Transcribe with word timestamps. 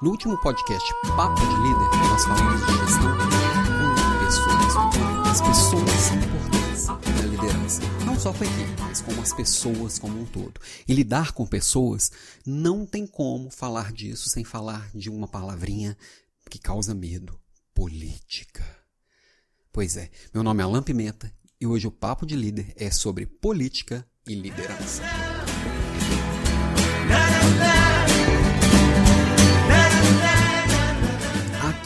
No 0.00 0.10
último 0.10 0.38
podcast 0.38 0.94
Papo 1.16 1.40
de 1.40 1.56
Líder, 1.56 2.08
nós 2.08 2.24
falamos 2.24 2.60
de 2.64 2.72
gestão 2.72 3.18
com 3.18 4.24
pessoas. 4.24 4.76
As 5.26 5.40
pessoas 5.40 6.12
importantes 6.12 6.86
na 6.86 7.22
liderança. 7.22 7.82
Não 8.06 8.16
só 8.16 8.32
com 8.32 8.44
a 8.44 8.46
equipe, 8.46 8.80
mas 8.80 9.00
como 9.00 9.20
as 9.20 9.32
pessoas 9.32 9.98
como 9.98 10.20
um 10.20 10.24
todo. 10.24 10.60
E 10.86 10.94
lidar 10.94 11.32
com 11.32 11.44
pessoas, 11.44 12.12
não 12.46 12.86
tem 12.86 13.08
como 13.08 13.50
falar 13.50 13.92
disso 13.92 14.30
sem 14.30 14.44
falar 14.44 14.88
de 14.94 15.10
uma 15.10 15.26
palavrinha 15.26 15.98
que 16.48 16.60
causa 16.60 16.94
medo: 16.94 17.36
política. 17.74 18.64
Pois 19.72 19.96
é, 19.96 20.12
meu 20.32 20.44
nome 20.44 20.62
é 20.62 20.64
Alan 20.64 20.82
Pimenta 20.84 21.32
e 21.60 21.66
hoje 21.66 21.88
o 21.88 21.90
Papo 21.90 22.24
de 22.24 22.36
Líder 22.36 22.72
é 22.76 22.88
sobre 22.88 23.26
política 23.26 24.06
e 24.24 24.36
liderança. 24.36 25.02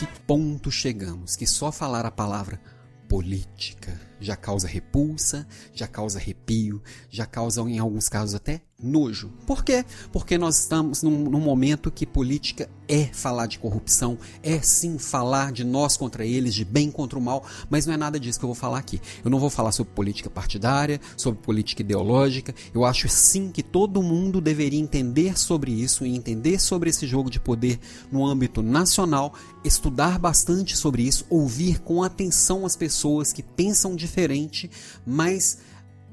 Que 0.07 0.21
ponto 0.23 0.69
chegamos? 0.69 1.37
Que 1.37 1.47
só 1.47 1.71
falar 1.71 2.05
a 2.05 2.11
palavra 2.11 2.61
política 3.09 4.01
já 4.21 4.35
causa 4.35 4.67
repulsa, 4.67 5.47
já 5.73 5.87
causa 5.87 6.19
arrepio, 6.19 6.83
já 7.09 7.25
causa, 7.25 7.61
em 7.63 7.79
alguns 7.79 8.09
casos, 8.09 8.35
até 8.35 8.63
nojo. 8.83 9.31
Por 9.47 9.65
quê? 9.65 9.85
Porque 10.11 10.37
nós 10.37 10.59
estamos 10.59 11.03
num, 11.03 11.25
num, 11.31 11.41
momento 11.41 11.91
que 11.91 12.05
política 12.05 12.69
é 12.89 13.07
falar 13.07 13.47
de 13.47 13.59
corrupção, 13.59 14.19
é 14.43 14.61
sim 14.61 14.99
falar 14.99 15.53
de 15.53 15.65
nós 15.65 15.97
contra 15.97 16.27
eles, 16.27 16.55
de 16.55 16.65
bem 16.65 16.91
contra 16.91 17.19
o 17.19 17.23
mal, 17.23 17.45
mas 17.71 17.87
não 17.87 17.95
é 17.95 17.97
nada 17.97 18.19
disso 18.19 18.39
que 18.39 18.45
eu 18.45 18.49
vou 18.49 18.55
falar 18.55 18.79
aqui. 18.79 19.01
Eu 19.25 19.31
não 19.31 19.39
vou 19.39 19.49
falar 19.49 19.73
sobre 19.73 19.93
política 19.93 20.29
partidária, 20.29 21.01
sobre 21.17 21.41
política 21.41 21.83
ideológica. 21.83 22.55
Eu 22.75 22.85
acho 22.85 23.09
sim 23.09 23.51
que 23.51 23.63
todo 23.63 24.03
mundo 24.03 24.41
deveria 24.41 24.81
entender 24.81 25.39
sobre 25.39 25.71
isso 25.71 26.05
e 26.05 26.15
entender 26.15 26.61
sobre 26.61 26.91
esse 26.91 27.07
jogo 27.07 27.31
de 27.31 27.41
poder 27.41 27.79
no 28.11 28.27
âmbito 28.27 28.63
nacional, 28.63 29.35
estudar 29.65 30.19
bastante 30.19 30.77
sobre 30.77 31.03
isso, 31.03 31.25
ouvir 31.31 31.81
com 31.81 32.03
atenção 32.03 32.67
as 32.67 32.77
pessoas 32.77 33.33
que 33.33 33.43
pensam 33.43 33.95
diferente, 33.95 34.71
mas 35.07 35.59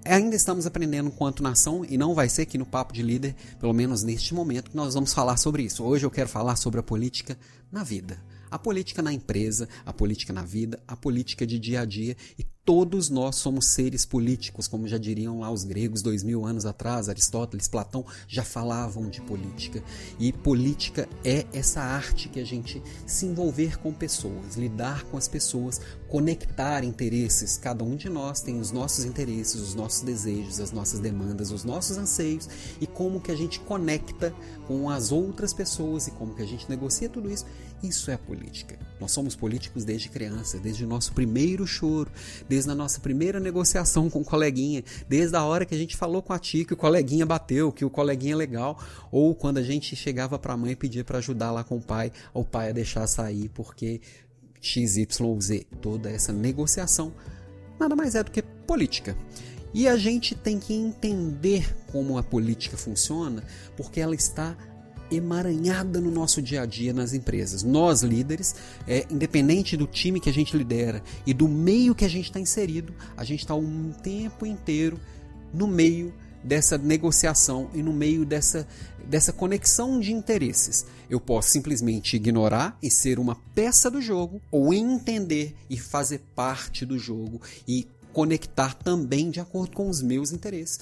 ainda 0.09 0.35
estamos 0.35 0.65
aprendendo 0.65 1.11
quanto 1.11 1.43
nação 1.43 1.85
e 1.88 1.97
não 1.97 2.15
vai 2.15 2.27
ser 2.27 2.41
aqui 2.41 2.57
no 2.57 2.65
Papo 2.65 2.93
de 2.93 3.03
Líder, 3.03 3.35
pelo 3.59 3.73
menos 3.73 4.03
neste 4.03 4.33
momento, 4.33 4.71
que 4.71 4.75
nós 4.75 4.95
vamos 4.95 5.13
falar 5.13 5.38
sobre 5.38 5.63
isso. 5.63 5.83
Hoje 5.83 6.05
eu 6.05 6.11
quero 6.11 6.27
falar 6.27 6.55
sobre 6.55 6.79
a 6.79 6.83
política 6.83 7.38
na 7.71 7.83
vida. 7.83 8.19
A 8.49 8.57
política 8.57 9.03
na 9.03 9.13
empresa, 9.13 9.69
a 9.85 9.93
política 9.93 10.33
na 10.33 10.41
vida, 10.41 10.81
a 10.88 10.95
política 10.95 11.45
de 11.45 11.59
dia 11.59 11.81
a 11.81 11.85
dia 11.85 12.17
e 12.38 12.43
Todos 12.70 13.09
nós 13.09 13.38
somos 13.38 13.66
seres 13.66 14.06
políticos, 14.06 14.67
como 14.67 14.88
já 14.88 15.00
diriam 15.00 15.39
lá 15.39 15.50
os 15.50 15.64
gregos 15.64 16.03
dois 16.03 16.22
mil 16.22 16.45
anos 16.45 16.67
atrás, 16.67 17.09
Aristóteles, 17.09 17.67
Platão 17.67 18.06
já 18.28 18.44
falavam 18.44 19.09
de 19.09 19.22
política. 19.22 19.84
E 20.20 20.31
política 20.31 21.09
é 21.25 21.47
essa 21.52 21.81
arte 21.81 22.30
que 22.30 22.40
a 22.40 22.45
gente 22.45 22.80
se 23.08 23.25
envolver 23.25 23.80
com 23.80 23.92
pessoas, 23.92 24.56
lidar 24.56 25.03
com 25.06 25.17
as 25.17 25.28
pessoas, 25.28 25.81
conectar 26.08 26.84
interesses. 26.84 27.58
Cada 27.58 27.84
um 27.84 27.95
de 27.95 28.08
nós 28.08 28.40
tem 28.40 28.59
os 28.59 28.72
nossos 28.72 29.03
interesses, 29.03 29.59
os 29.59 29.73
nossos 29.73 30.02
desejos, 30.02 30.59
as 30.59 30.72
nossas 30.72 31.00
demandas, 31.00 31.52
os 31.52 31.64
nossos 31.64 31.97
anseios 31.97 32.47
e 32.80 32.86
como 32.86 33.20
que 33.20 33.31
a 33.31 33.36
gente 33.36 33.59
conecta 33.62 34.31
com 34.67 34.92
as 34.92 35.12
outras 35.12 35.53
pessoas 35.53 36.06
e 36.06 36.12
como 36.12 36.36
que 36.36 36.44
a 36.44 36.47
gente 36.47 36.70
negocia 36.70 37.09
tudo 37.09 37.31
isso. 37.31 37.47
Isso 37.81 38.12
é 38.12 38.14
a 38.14 38.17
política. 38.17 38.78
Nós 39.00 39.12
somos 39.12 39.36
políticos 39.38 39.86
desde 39.86 40.09
criança, 40.09 40.59
desde 40.59 40.84
o 40.84 40.88
nosso 40.88 41.14
primeiro 41.14 41.66
choro, 41.66 42.12
desde 42.47 42.58
a 42.67 42.75
nossa 42.75 42.99
primeira 42.99 43.39
negociação 43.39 44.09
com 44.09 44.21
o 44.21 44.25
coleguinha, 44.25 44.83
desde 45.07 45.35
a 45.35 45.43
hora 45.43 45.65
que 45.65 45.75
a 45.75 45.77
gente 45.77 45.95
falou 45.95 46.21
com 46.21 46.33
a 46.33 46.39
tia 46.39 46.66
que 46.66 46.73
o 46.73 46.77
coleguinha 46.77 47.25
bateu, 47.25 47.71
que 47.71 47.85
o 47.85 47.89
coleguinha 47.89 48.33
é 48.33 48.38
legal, 48.38 48.77
ou 49.11 49.35
quando 49.35 49.59
a 49.59 49.63
gente 49.63 49.95
chegava 49.95 50.39
para 50.39 50.53
a 50.53 50.57
mãe 50.57 50.71
e 50.71 50.75
pedia 50.75 51.03
para 51.03 51.19
ajudar 51.19 51.51
lá 51.51 51.63
com 51.63 51.77
o 51.77 51.81
pai, 51.81 52.11
o 52.33 52.43
pai 52.43 52.69
a 52.69 52.73
deixar 52.73 53.05
sair 53.07 53.49
porque 53.49 54.01
XYZ, 54.59 55.66
toda 55.81 56.09
essa 56.09 56.33
negociação 56.33 57.13
nada 57.79 57.95
mais 57.95 58.16
é 58.16 58.23
do 58.23 58.31
que 58.31 58.41
política. 58.41 59.16
E 59.73 59.88
a 59.88 59.95
gente 59.95 60.35
tem 60.35 60.59
que 60.59 60.73
entender 60.73 61.75
como 61.91 62.17
a 62.17 62.23
política 62.23 62.75
funciona, 62.75 63.44
porque 63.78 64.01
ela 64.01 64.16
está 64.16 64.57
emaranhada 65.12 66.00
no 66.00 66.12
nosso 66.12 66.42
dia 66.42 66.62
a 66.62 66.66
dia 66.66 66.94
nas 66.94 67.14
empresas. 67.14 67.64
Nós, 67.64 68.02
líderes, 68.02 68.56
é, 68.88 69.06
independente 69.09 69.75
do 69.75 69.88
time 69.88 70.20
que 70.20 70.30
a 70.30 70.34
gente 70.34 70.56
lidera 70.56 71.03
e 71.25 71.34
do 71.34 71.47
meio 71.47 71.96
que 71.96 72.06
a 72.06 72.09
gente 72.09 72.25
está 72.25 72.40
inserido, 72.40 72.94
a 73.16 73.24
gente 73.24 73.40
está 73.40 73.56
um 73.56 73.92
tempo 74.03 74.46
inteiro 74.46 75.00
no 75.53 75.68
meio 75.68 76.14
dessa 76.44 76.78
negociação 76.78 77.70
e 77.74 77.84
no 77.84 77.92
meio 77.92 78.25
dessa, 78.25 78.68
dessa 79.06 79.34
conexão 79.34 80.00
de 80.00 80.14
interesses. 80.14 80.86
Eu 81.09 81.20
posso 81.20 81.50
simplesmente 81.50 82.16
ignorar 82.16 82.78
e 82.81 82.90
ser 82.90 83.20
uma 83.20 83.36
peça 83.53 83.90
do 83.90 84.02
jogo, 84.02 84.41
ou 84.52 84.74
entender 84.74 85.56
e 85.70 85.78
fazer 85.78 86.22
parte 86.36 86.86
do 86.86 86.97
jogo 86.97 87.41
e 87.68 87.88
conectar 88.14 88.74
também 88.74 89.30
de 89.30 89.40
acordo 89.40 89.76
com 89.76 89.90
os 89.90 90.02
meus 90.02 90.31
interesses 90.31 90.80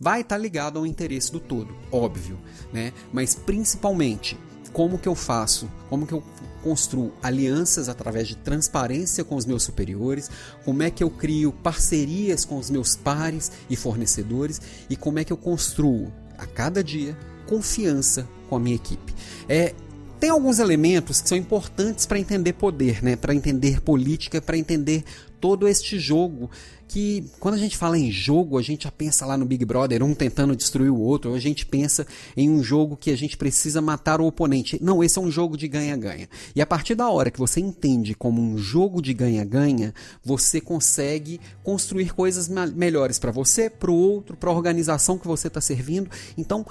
vai 0.00 0.22
estar 0.22 0.36
tá 0.36 0.40
ligado 0.40 0.78
ao 0.78 0.86
interesse 0.86 1.30
do 1.30 1.38
todo, 1.38 1.76
óbvio, 1.92 2.38
né? 2.72 2.92
Mas 3.12 3.34
principalmente, 3.34 4.38
como 4.72 4.98
que 4.98 5.08
eu 5.08 5.14
faço? 5.14 5.70
Como 5.90 6.06
que 6.06 6.14
eu 6.14 6.22
construo 6.62 7.12
alianças 7.22 7.88
através 7.88 8.28
de 8.28 8.36
transparência 8.36 9.24
com 9.24 9.36
os 9.36 9.44
meus 9.44 9.62
superiores? 9.62 10.30
Como 10.64 10.82
é 10.82 10.90
que 10.90 11.02
eu 11.02 11.10
crio 11.10 11.52
parcerias 11.52 12.44
com 12.44 12.56
os 12.56 12.70
meus 12.70 12.96
pares 12.96 13.52
e 13.68 13.76
fornecedores? 13.76 14.60
E 14.88 14.96
como 14.96 15.18
é 15.18 15.24
que 15.24 15.32
eu 15.32 15.36
construo 15.36 16.12
a 16.38 16.46
cada 16.46 16.82
dia 16.82 17.16
confiança 17.46 18.28
com 18.48 18.56
a 18.56 18.60
minha 18.60 18.76
equipe? 18.76 19.14
É 19.48 19.74
tem 20.20 20.28
alguns 20.28 20.58
elementos 20.58 21.22
que 21.22 21.28
são 21.30 21.38
importantes 21.38 22.04
para 22.04 22.18
entender 22.18 22.52
poder, 22.52 23.02
né? 23.02 23.16
para 23.16 23.34
entender 23.34 23.80
política, 23.80 24.38
para 24.38 24.58
entender 24.58 25.02
todo 25.40 25.66
este 25.66 25.98
jogo 25.98 26.50
que 26.90 27.30
quando 27.38 27.54
a 27.54 27.58
gente 27.58 27.76
fala 27.76 27.96
em 27.96 28.10
jogo, 28.10 28.58
a 28.58 28.62
gente 28.62 28.82
já 28.82 28.90
pensa 28.90 29.24
lá 29.24 29.36
no 29.36 29.44
Big 29.44 29.64
Brother, 29.64 30.02
um 30.02 30.12
tentando 30.12 30.56
destruir 30.56 30.90
o 30.90 30.98
outro, 30.98 31.30
ou 31.30 31.36
a 31.36 31.40
gente 31.40 31.64
pensa 31.64 32.04
em 32.36 32.50
um 32.50 32.64
jogo 32.64 32.96
que 32.96 33.12
a 33.12 33.16
gente 33.16 33.36
precisa 33.36 33.80
matar 33.80 34.20
o 34.20 34.26
oponente. 34.26 34.76
Não, 34.82 35.02
esse 35.02 35.16
é 35.16 35.22
um 35.22 35.30
jogo 35.30 35.56
de 35.56 35.68
ganha-ganha. 35.68 36.28
E 36.52 36.60
a 36.60 36.66
partir 36.66 36.96
da 36.96 37.08
hora 37.08 37.30
que 37.30 37.38
você 37.38 37.60
entende 37.60 38.12
como 38.12 38.42
um 38.42 38.58
jogo 38.58 39.00
de 39.00 39.14
ganha-ganha, 39.14 39.94
você 40.24 40.60
consegue 40.60 41.40
construir 41.62 42.12
coisas 42.12 42.48
melhores 42.48 43.20
para 43.20 43.30
você, 43.30 43.70
para 43.70 43.92
o 43.92 43.94
outro, 43.94 44.36
para 44.36 44.50
a 44.50 44.52
organização 44.52 45.16
que 45.16 45.28
você 45.28 45.46
está 45.46 45.60
servindo. 45.60 46.10
Então, 46.36 46.66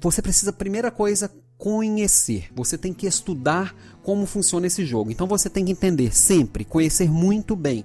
você 0.00 0.20
precisa, 0.20 0.52
primeira 0.52 0.90
coisa, 0.90 1.30
conhecer. 1.56 2.48
Você 2.56 2.76
tem 2.76 2.92
que 2.92 3.06
estudar 3.06 3.72
como 4.02 4.26
funciona 4.26 4.66
esse 4.66 4.84
jogo. 4.84 5.12
Então 5.12 5.28
você 5.28 5.48
tem 5.48 5.64
que 5.64 5.72
entender 5.72 6.14
sempre, 6.14 6.64
conhecer 6.64 7.08
muito 7.08 7.54
bem. 7.54 7.84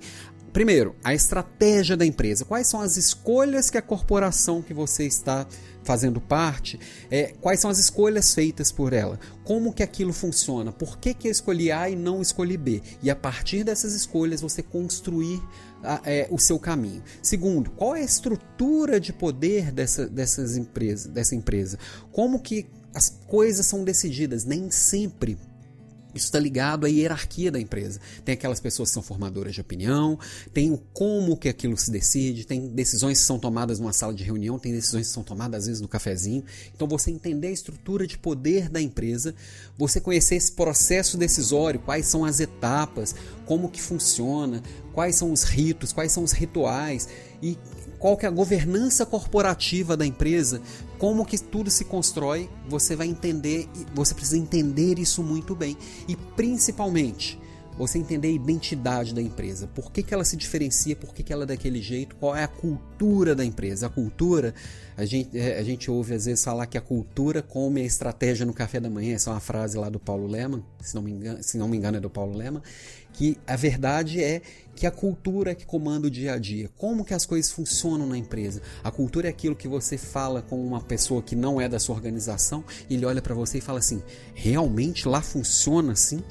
Primeiro, 0.52 0.96
a 1.04 1.14
estratégia 1.14 1.96
da 1.96 2.06
empresa. 2.06 2.46
Quais 2.46 2.68
são 2.68 2.82
as 2.82 2.98
escolhas 2.98 3.70
que 3.70 3.78
a 3.78 3.82
corporação 3.82 4.62
que 4.62 4.74
você 4.74 5.06
está 5.06 5.48
fazendo 5.84 6.22
parte, 6.22 6.80
é, 7.10 7.34
quais 7.42 7.60
são 7.60 7.70
as 7.70 7.80
escolhas 7.80 8.34
feitas 8.34 8.72
por 8.72 8.94
ela, 8.94 9.20
como 9.44 9.74
que 9.74 9.82
aquilo 9.82 10.14
funciona, 10.14 10.72
por 10.72 11.00
que, 11.00 11.14
que 11.14 11.28
eu 11.28 11.32
escolhi 11.32 11.72
A 11.72 11.90
e 11.90 11.96
não 11.96 12.22
escolhi 12.22 12.58
B, 12.58 12.82
e 13.02 13.10
a 13.10 13.16
partir 13.16 13.64
dessas 13.64 13.94
escolhas 13.94 14.42
você 14.42 14.62
construir 14.62 15.42
a, 15.84 16.02
é, 16.06 16.28
o 16.30 16.38
seu 16.38 16.60
caminho. 16.60 17.02
Segundo, 17.24 17.72
qual 17.72 17.96
é 17.96 18.02
a 18.02 18.04
estrutura 18.04 19.00
de 19.00 19.12
poder 19.12 19.72
dessa, 19.72 20.08
dessas 20.08 20.58
empresas, 20.58 21.08
dessa 21.08 21.34
empresa, 21.34 21.80
como 22.12 22.40
que 22.40 22.68
as 22.94 23.10
coisas 23.28 23.66
são 23.66 23.84
decididas, 23.84 24.46
nem 24.46 24.70
sempre 24.70 25.38
isso 26.14 26.26
está 26.26 26.40
ligado 26.40 26.86
à 26.86 26.90
hierarquia 26.90 27.52
da 27.52 27.60
empresa. 27.60 28.00
Tem 28.26 28.34
aquelas 28.34 28.60
pessoas 28.60 28.90
que 28.90 28.94
são 28.94 29.04
formadoras 29.04 29.54
de 29.54 29.62
opinião, 29.62 30.18
tem 30.54 30.72
o 30.72 30.78
como 30.94 31.38
que 31.38 31.50
aquilo 31.50 31.78
se 31.78 31.92
decide, 31.92 32.46
tem 32.46 32.68
decisões 32.68 33.20
que 33.20 33.26
são 33.26 33.38
tomadas 33.38 33.80
numa 33.80 33.94
sala 33.94 34.14
de 34.14 34.24
reunião, 34.24 34.58
tem 34.58 34.72
decisões 34.72 35.08
que 35.08 35.14
são 35.14 35.24
tomadas 35.24 35.62
às 35.62 35.68
vezes 35.68 35.82
no 35.82 35.88
cafezinho. 35.88 36.44
Então 36.76 36.88
você 36.88 37.12
entender 37.12 37.48
a 37.48 37.52
estrutura 37.52 38.08
de 38.08 38.18
poder 38.18 38.70
da 38.70 38.82
empresa, 38.82 39.36
você 39.78 40.02
conhecer 40.02 40.36
esse 40.36 40.52
processo 40.52 41.18
decisório, 41.18 41.80
quais 41.80 42.08
são 42.08 42.26
as 42.26 42.40
etapas, 42.40 43.14
como 43.46 43.70
que 43.70 43.82
funciona, 43.82 44.62
quais 44.94 45.16
são 45.16 45.32
os 45.32 45.44
ritos, 45.44 45.94
quais 45.94 46.12
são 46.12 46.24
os 46.24 46.32
rituais 46.32 47.08
e 47.42 47.58
qual 47.98 48.16
que 48.16 48.26
é 48.26 48.30
a 48.30 48.32
governança 48.32 49.06
corporativa 49.06 49.96
da 49.98 50.06
empresa, 50.06 50.62
como 50.98 51.26
que 51.26 51.38
tudo 51.38 51.70
se 51.70 51.86
constrói, 51.86 52.50
você 52.68 52.96
vai 52.96 53.08
entender, 53.08 53.68
você 53.94 54.14
precisa 54.14 54.38
entender 54.38 55.00
isso 55.00 55.22
muito 55.22 55.54
bem. 55.54 55.78
E 56.08 56.16
principalmente, 56.16 57.40
você 57.80 57.98
entender 57.98 58.28
a 58.28 58.32
identidade 58.32 59.16
da 59.16 59.22
empresa. 59.22 59.68
Por 59.68 59.90
que, 59.92 60.04
que 60.04 60.14
ela 60.14 60.26
se 60.26 60.36
diferencia, 60.36 60.98
por 60.98 61.14
que, 61.14 61.24
que 61.24 61.32
ela 61.32 61.44
é 61.44 61.48
daquele 61.48 61.82
jeito, 61.82 62.16
qual 62.18 62.36
é 62.36 62.44
a 62.44 62.48
cultura 62.48 63.34
da 63.34 63.46
empresa. 63.46 63.88
A 63.88 63.90
cultura, 63.90 64.54
a 64.98 65.06
gente, 65.06 65.38
é, 65.38 65.58
a 65.58 65.64
gente 65.64 65.90
ouve 65.90 66.14
às 66.14 66.26
vezes 66.26 66.44
falar 66.44 66.68
que 66.68 66.78
a 66.78 66.82
cultura 66.82 67.42
come 67.42 67.82
a 67.82 67.86
estratégia 67.86 68.46
no 68.46 68.54
café 68.54 68.82
da 68.82 68.90
manhã. 68.90 69.16
Essa 69.16 69.30
é 69.30 69.34
uma 69.34 69.40
frase 69.40 69.78
lá 69.78 69.90
do 69.90 69.98
Paulo 69.98 70.28
Leman, 70.28 70.62
se 70.82 70.94
não 70.94 71.02
me 71.02 71.12
engano, 71.12 71.42
se 71.42 71.58
não 71.58 71.70
me 71.70 71.78
engano 71.78 71.98
é 71.98 72.00
do 72.02 72.10
Paulo 72.10 72.38
Leman, 72.38 72.62
que 73.14 73.38
a 73.48 73.56
verdade 73.56 74.22
é 74.22 74.42
que 74.76 74.86
a 74.86 74.92
cultura 74.92 75.52
é 75.52 75.56
que 75.56 75.66
comanda 75.66 76.08
o 76.08 76.12
dia 76.12 76.34
a 76.34 76.38
dia. 76.38 76.70
Como 76.78 77.06
que 77.06 77.14
as 77.14 77.26
coisas 77.26 77.50
funcionam 77.50 78.06
na 78.06 78.18
empresa? 78.18 78.62
A 78.84 78.92
cultura 78.92 79.28
é 79.28 79.30
aquilo 79.30 79.56
que 79.56 79.68
você 79.70 79.98
fala 79.98 80.42
com 80.42 80.62
uma 80.62 80.82
pessoa 80.82 81.22
que 81.22 81.36
não 81.36 81.62
é 81.62 81.70
da 81.70 81.80
sua 81.80 81.96
organização, 81.96 82.64
ele 82.90 83.06
olha 83.06 83.22
para 83.22 83.34
você 83.34 83.60
e 83.60 83.62
fala 83.62 83.80
assim: 83.80 84.04
"Realmente 84.34 85.08
lá 85.08 85.22
funciona 85.22 85.94
assim?" 85.94 86.22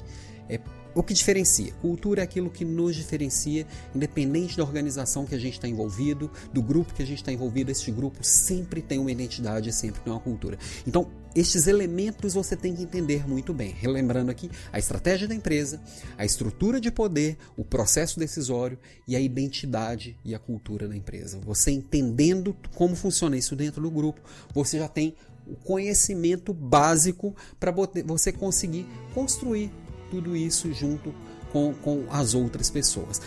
É 0.47 0.59
o 0.95 1.03
que 1.03 1.13
diferencia? 1.13 1.71
Cultura 1.81 2.21
é 2.21 2.23
aquilo 2.23 2.49
que 2.49 2.65
nos 2.65 2.95
diferencia, 2.95 3.65
independente 3.93 4.57
da 4.57 4.63
organização 4.63 5.25
que 5.25 5.35
a 5.35 5.39
gente 5.39 5.53
está 5.53 5.67
envolvido, 5.67 6.31
do 6.51 6.61
grupo 6.61 6.93
que 6.93 7.03
a 7.03 7.05
gente 7.05 7.19
está 7.19 7.31
envolvido. 7.31 7.71
Este 7.71 7.91
grupo 7.91 8.23
sempre 8.23 8.81
tem 8.81 8.97
uma 8.97 9.11
identidade, 9.11 9.71
sempre 9.71 10.01
tem 10.01 10.11
uma 10.11 10.19
cultura. 10.19 10.57
Então, 10.87 11.09
estes 11.35 11.67
elementos 11.67 12.33
você 12.33 12.55
tem 12.55 12.75
que 12.75 12.81
entender 12.81 13.27
muito 13.27 13.53
bem. 13.53 13.71
Relembrando 13.71 14.31
aqui 14.31 14.49
a 14.73 14.79
estratégia 14.79 15.27
da 15.27 15.35
empresa, 15.35 15.79
a 16.17 16.25
estrutura 16.25 16.81
de 16.81 16.91
poder, 16.91 17.37
o 17.55 17.63
processo 17.63 18.19
decisório 18.19 18.79
e 19.07 19.15
a 19.15 19.19
identidade 19.19 20.17
e 20.25 20.33
a 20.33 20.39
cultura 20.39 20.87
da 20.87 20.95
empresa. 20.95 21.39
Você 21.45 21.71
entendendo 21.71 22.55
como 22.73 22.95
funciona 22.95 23.37
isso 23.37 23.55
dentro 23.55 23.81
do 23.81 23.91
grupo, 23.91 24.21
você 24.53 24.79
já 24.79 24.87
tem 24.87 25.15
o 25.45 25.55
conhecimento 25.55 26.53
básico 26.53 27.35
para 27.59 27.71
você 28.05 28.31
conseguir 28.31 28.87
construir 29.13 29.71
tudo 30.09 30.35
isso 30.35 30.73
junto 30.73 31.13
com, 31.51 31.73
com 31.73 32.05
as 32.09 32.33
outras 32.33 32.69
pessoas. 32.69 33.21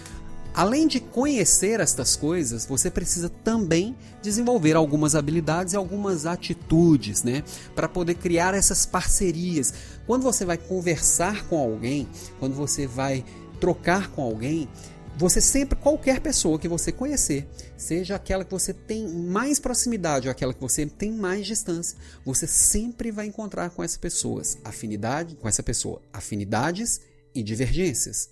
Além 0.55 0.87
de 0.87 1.01
conhecer 1.01 1.81
estas 1.81 2.15
coisas, 2.15 2.67
você 2.67 2.91
precisa 2.91 3.31
também 3.31 3.97
desenvolver 4.21 4.77
algumas 4.77 5.15
habilidades 5.15 5.73
e 5.73 5.77
algumas 5.77 6.27
atitudes, 6.27 7.23
né, 7.23 7.43
para 7.75 7.89
poder 7.89 8.17
criar 8.17 8.53
essas 8.53 8.85
parcerias. 8.85 9.73
Quando 10.07 10.23
você 10.23 10.45
vai 10.45 10.59
conversar 10.59 11.47
com 11.47 11.59
alguém, 11.59 12.07
quando 12.39 12.55
você 12.55 12.87
vai 12.87 13.25
trocar 13.59 14.11
com 14.11 14.23
alguém, 14.23 14.69
você 15.17 15.41
sempre, 15.41 15.79
qualquer 15.79 16.21
pessoa 16.21 16.59
que 16.59 16.67
você 16.67 16.91
conhecer, 16.91 17.47
seja 17.77 18.17
aquela 18.17 18.45
que 18.45 18.51
você 18.51 18.73
tem 18.73 19.07
mais 19.07 19.61
proximidade 19.61 20.27
ou 20.27 20.33
aquela 20.33 20.55
que 20.55 20.61
você 20.61 20.87
tem 20.87 21.13
mais 21.13 21.47
distância, 21.47 21.97
você 22.25 22.47
sempre 22.47 23.11
vai 23.11 23.27
encontrar 23.27 23.71
com 23.71 23.83
essas 23.83 23.99
pessoas 23.99 24.59
afinidade, 24.65 25.37
com 25.37 25.49
essa 25.49 25.63
pessoa, 25.63 26.01
afinidades 26.13 27.01
e 27.35 27.43
divergências. 27.43 28.31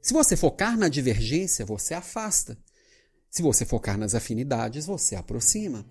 Se 0.00 0.12
você 0.12 0.36
focar 0.36 0.76
na 0.76 0.88
divergência, 0.88 1.64
você 1.64 1.94
afasta. 1.94 2.58
Se 3.30 3.40
você 3.40 3.64
focar 3.64 3.96
nas 3.96 4.14
afinidades, 4.14 4.86
você 4.86 5.14
aproxima. 5.14 5.86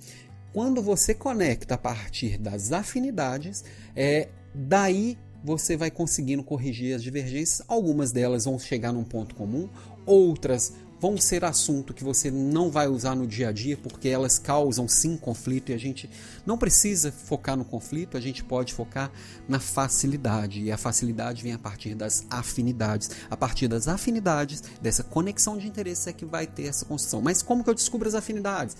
Quando 0.51 0.81
você 0.81 1.13
conecta 1.13 1.75
a 1.75 1.77
partir 1.77 2.38
das 2.38 2.71
afinidades, 2.71 3.63
é 3.95 4.27
daí 4.54 5.18
você 5.44 5.76
vai 5.76 5.92
conseguindo 5.92 6.44
corrigir 6.44 6.96
as 6.96 7.04
divergências. 7.04 7.62
Algumas 7.68 8.12
delas 8.12 8.46
vão 8.46 8.58
chegar 8.60 8.92
num 8.92 9.04
ponto 9.04 9.36
comum, 9.36 9.68
outras 10.06 10.74
vão 11.02 11.18
ser 11.18 11.44
assunto 11.44 11.96
que 11.96 12.04
você 12.04 12.30
não 12.30 12.70
vai 12.70 12.88
usar 12.88 13.16
no 13.16 13.26
dia 13.26 13.50
a 13.50 13.52
dia 13.52 13.76
porque 13.76 14.08
elas 14.08 14.38
causam 14.38 14.88
sim 14.88 15.18
conflito 15.18 15.72
e 15.72 15.74
a 15.74 15.78
gente 15.78 16.08
não 16.46 16.60
precisa 16.60 17.12
focar 17.12 17.58
no 17.58 17.66
conflito, 17.66 18.16
a 18.16 18.22
gente 18.22 18.44
pode 18.44 18.72
focar 18.72 19.12
na 19.50 19.60
facilidade 19.60 20.62
e 20.62 20.72
a 20.72 20.78
facilidade 20.78 21.42
vem 21.42 21.54
a 21.54 21.58
partir 21.58 21.96
das 21.96 22.24
afinidades. 22.30 23.10
A 23.32 23.36
partir 23.36 23.68
das 23.68 23.88
afinidades, 23.88 24.62
dessa 24.80 25.04
conexão 25.04 25.58
de 25.58 25.68
interesses 25.68 26.06
é 26.06 26.14
que 26.14 26.24
vai 26.24 26.46
ter 26.46 26.68
essa 26.68 26.86
construção. 26.86 27.20
Mas 27.20 27.42
como 27.42 27.64
que 27.64 27.70
eu 27.72 27.74
descubro 27.74 28.08
as 28.08 28.14
afinidades? 28.14 28.78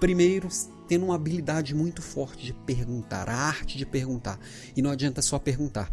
Primeiro, 0.00 0.48
tendo 0.88 1.04
uma 1.04 1.14
habilidade 1.14 1.74
muito 1.74 2.02
forte 2.02 2.44
de 2.44 2.52
perguntar, 2.52 3.28
a 3.28 3.34
arte 3.34 3.78
de 3.78 3.86
perguntar. 3.86 4.38
E 4.76 4.82
não 4.82 4.90
adianta 4.90 5.22
só 5.22 5.38
perguntar 5.38 5.92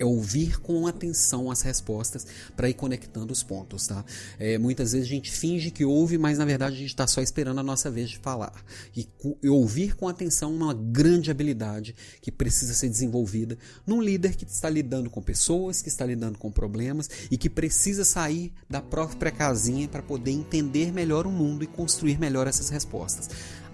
é 0.00 0.04
ouvir 0.04 0.60
com 0.60 0.86
atenção 0.86 1.50
as 1.50 1.60
respostas 1.60 2.26
para 2.56 2.68
ir 2.68 2.74
conectando 2.74 3.32
os 3.32 3.42
pontos, 3.42 3.86
tá? 3.86 4.02
É, 4.38 4.56
muitas 4.56 4.92
vezes 4.92 5.06
a 5.06 5.10
gente 5.10 5.30
finge 5.30 5.70
que 5.70 5.84
ouve, 5.84 6.16
mas 6.16 6.38
na 6.38 6.44
verdade 6.46 6.76
a 6.76 6.78
gente 6.78 6.88
está 6.88 7.06
só 7.06 7.20
esperando 7.20 7.58
a 7.58 7.62
nossa 7.62 7.90
vez 7.90 8.08
de 8.08 8.18
falar. 8.18 8.64
E, 8.96 9.06
e 9.42 9.48
ouvir 9.48 9.94
com 9.94 10.08
atenção 10.08 10.52
é 10.52 10.54
uma 10.54 10.74
grande 10.74 11.30
habilidade 11.30 11.94
que 12.22 12.32
precisa 12.32 12.72
ser 12.72 12.88
desenvolvida 12.88 13.58
num 13.86 14.00
líder 14.00 14.36
que 14.36 14.44
está 14.44 14.70
lidando 14.70 15.10
com 15.10 15.20
pessoas, 15.20 15.82
que 15.82 15.88
está 15.88 16.06
lidando 16.06 16.38
com 16.38 16.50
problemas 16.50 17.10
e 17.30 17.36
que 17.36 17.50
precisa 17.50 18.04
sair 18.04 18.52
da 18.68 18.80
própria 18.80 19.30
casinha 19.30 19.86
para 19.86 20.02
poder 20.02 20.30
entender 20.30 20.92
melhor 20.92 21.26
o 21.26 21.30
mundo 21.30 21.62
e 21.62 21.66
construir 21.66 22.18
melhor 22.18 22.46
essas 22.46 22.70
respostas. 22.70 23.28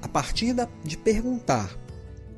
A 0.06 0.08
partir 0.08 0.52
da, 0.52 0.68
de 0.84 0.96
perguntar 0.96 1.76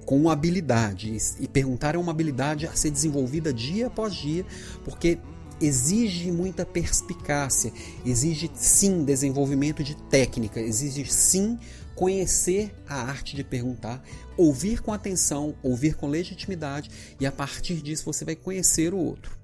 com 0.07 0.31
habilidade. 0.31 1.15
E 1.39 1.47
perguntar 1.47 1.95
é 1.95 1.99
uma 1.99 2.13
habilidade 2.13 2.67
a 2.67 2.75
ser 2.75 2.91
desenvolvida 2.91 3.53
dia 3.53 3.89
após 3.89 4.15
dia, 4.15 4.47
porque 4.87 5.19
exige 5.61 6.33
muita 6.33 6.65
perspicácia, 6.65 7.71
exige 8.07 8.51
sim 8.55 9.05
desenvolvimento 9.05 9.85
de 9.85 9.95
técnica, 9.95 10.59
exige 10.59 11.05
sim 11.13 11.59
conhecer 11.95 12.75
a 12.89 13.03
arte 13.03 13.37
de 13.37 13.45
perguntar, 13.45 14.03
ouvir 14.35 14.81
com 14.81 14.91
atenção, 14.91 15.55
ouvir 15.63 15.95
com 15.95 16.09
legitimidade 16.09 16.91
e 17.21 17.27
a 17.27 17.33
partir 17.33 17.83
disso 17.83 18.07
você 18.07 18.25
vai 18.25 18.35
conhecer 18.35 18.95
o 18.95 18.99
outro. 18.99 19.37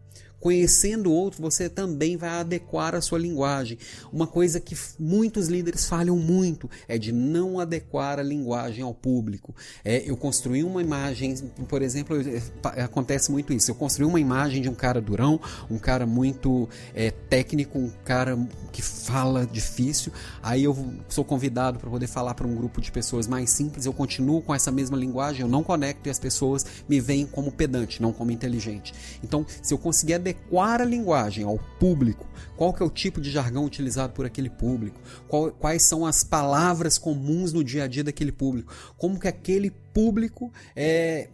Conhecendo 0.45 1.09
o 1.09 1.15
outro, 1.15 1.41
você 1.41 1.71
também 1.71 2.19
vai 2.19 2.29
adequar 2.29 2.95
a 2.95 3.01
sua 3.01 3.19
linguagem. 3.19 3.79
Uma 4.13 4.27
coisa 4.27 4.61
que 4.61 4.77
muitos 4.99 5.49
líderes 5.49 5.87
falham 5.87 6.19
muito 6.19 6.69
é 6.87 6.99
de 6.99 7.13
não 7.13 7.59
adequar 7.59 8.19
a 8.19 8.23
linguagem 8.23 8.85
ao 8.85 8.93
público. 8.93 9.55
É, 9.83 10.03
eu 10.07 10.15
construí 10.19 10.63
uma 10.63 10.83
imagem, 10.83 11.35
por 11.67 11.81
exemplo, 11.81 12.19
acontece 12.63 13.33
muito 13.33 13.55
isso. 13.55 13.71
Eu 13.71 13.75
construí 13.75 14.07
uma 14.07 14.21
imagem 14.21 14.61
de 14.61 14.69
um 14.69 14.75
cara 14.75 15.01
durão, 15.01 15.41
um 15.71 15.79
cara 15.79 16.05
muito 16.05 16.69
é, 16.95 17.11
técnico, 17.11 17.79
um 17.79 17.91
cara 18.05 18.37
que 18.71 18.83
fala 18.83 19.47
difícil. 19.47 20.13
Aí 20.43 20.63
eu 20.65 20.77
sou 21.09 21.25
convidado 21.25 21.79
para 21.79 21.89
poder 21.89 22.07
falar 22.07 22.35
para 22.35 22.47
um 22.47 22.55
grupo 22.55 22.83
de 22.83 22.93
pessoas 22.93 23.27
mais 23.27 23.49
simples. 23.49 23.87
Eu 23.87 23.95
continuo 23.95 24.43
com 24.43 24.55
essa 24.55 24.71
mesma 24.71 24.99
linguagem, 24.99 25.41
eu 25.41 25.49
não 25.49 25.65
conecto 25.65 26.07
e 26.07 26.11
as 26.11 26.19
pessoas 26.19 26.67
me 26.87 27.01
veem 27.01 27.25
como 27.25 27.51
pedante, 27.51 28.03
não 28.03 28.13
como 28.13 28.31
inteligente. 28.31 28.93
Então, 29.23 29.47
se 29.63 29.73
eu 29.73 29.79
conseguir 29.79 30.13
adequar 30.13 30.34
adequar 30.45 30.81
a 30.81 30.85
linguagem 30.85 31.45
ao 31.45 31.59
público, 31.79 32.27
qual 32.57 32.73
que 32.73 32.83
é 32.83 32.87
o 32.87 32.91
tipo 32.91 33.21
de 33.21 33.31
jargão 33.31 33.65
utilizado 33.65 34.13
por 34.13 34.27
aquele 34.27 34.51
público, 34.51 35.01
qual, 35.29 35.51
quais 35.51 35.83
são 35.83 36.05
as 36.05 36.23
palavras 36.23 36.99
comuns 36.99 37.53
no 37.53 37.65
dia 37.65 37.85
a 37.85 37.87
dia 37.87 38.05
daquele 38.05 38.33
público, 38.33 38.73
como 38.97 39.19
que 39.19 39.29
aquele 39.29 39.71
público 39.71 40.53
é, 40.77 41.29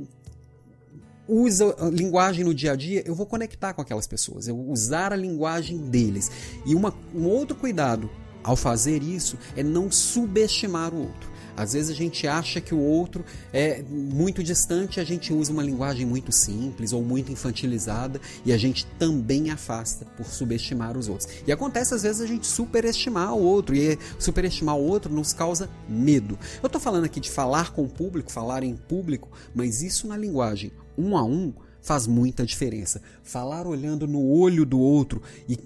usa 1.28 1.74
linguagem 1.92 2.44
no 2.44 2.54
dia 2.54 2.72
a 2.72 2.76
dia, 2.76 3.02
eu 3.06 3.14
vou 3.14 3.26
conectar 3.26 3.72
com 3.72 3.82
aquelas 3.82 4.06
pessoas, 4.06 4.48
eu 4.48 4.56
vou 4.56 4.70
usar 4.70 5.12
a 5.12 5.16
linguagem 5.16 5.78
deles. 5.78 6.30
E 6.64 6.74
uma, 6.74 6.94
um 7.14 7.26
outro 7.26 7.56
cuidado 7.56 8.10
ao 8.42 8.56
fazer 8.56 9.02
isso 9.02 9.38
é 9.56 9.62
não 9.62 9.90
subestimar 9.90 10.94
o 10.94 11.02
outro. 11.02 11.30
Às 11.60 11.74
vezes 11.74 11.90
a 11.90 11.94
gente 11.94 12.26
acha 12.26 12.60
que 12.60 12.74
o 12.74 12.78
outro 12.78 13.24
é 13.52 13.82
muito 13.82 14.42
distante, 14.42 14.98
a 14.98 15.04
gente 15.04 15.32
usa 15.32 15.52
uma 15.52 15.62
linguagem 15.62 16.06
muito 16.06 16.32
simples 16.32 16.92
ou 16.92 17.02
muito 17.02 17.30
infantilizada 17.30 18.20
e 18.46 18.52
a 18.52 18.56
gente 18.56 18.86
também 18.98 19.50
afasta 19.50 20.06
por 20.16 20.26
subestimar 20.26 20.96
os 20.96 21.06
outros. 21.08 21.28
E 21.46 21.52
acontece 21.52 21.94
às 21.94 22.02
vezes 22.02 22.22
a 22.22 22.26
gente 22.26 22.46
superestimar 22.46 23.34
o 23.34 23.42
outro 23.42 23.76
e 23.76 23.98
superestimar 24.18 24.76
o 24.76 24.82
outro 24.82 25.12
nos 25.12 25.34
causa 25.34 25.68
medo. 25.86 26.38
Eu 26.62 26.66
estou 26.66 26.80
falando 26.80 27.04
aqui 27.04 27.20
de 27.20 27.30
falar 27.30 27.72
com 27.72 27.82
o 27.82 27.88
público, 27.88 28.32
falar 28.32 28.62
em 28.62 28.74
público, 28.74 29.28
mas 29.54 29.82
isso 29.82 30.06
na 30.06 30.16
linguagem 30.16 30.72
um 30.96 31.16
a 31.16 31.22
um 31.22 31.52
faz 31.82 32.06
muita 32.06 32.44
diferença. 32.44 33.00
Falar 33.22 33.66
olhando 33.66 34.06
no 34.06 34.26
olho 34.26 34.64
do 34.64 34.78
outro 34.78 35.22
e 35.48 35.56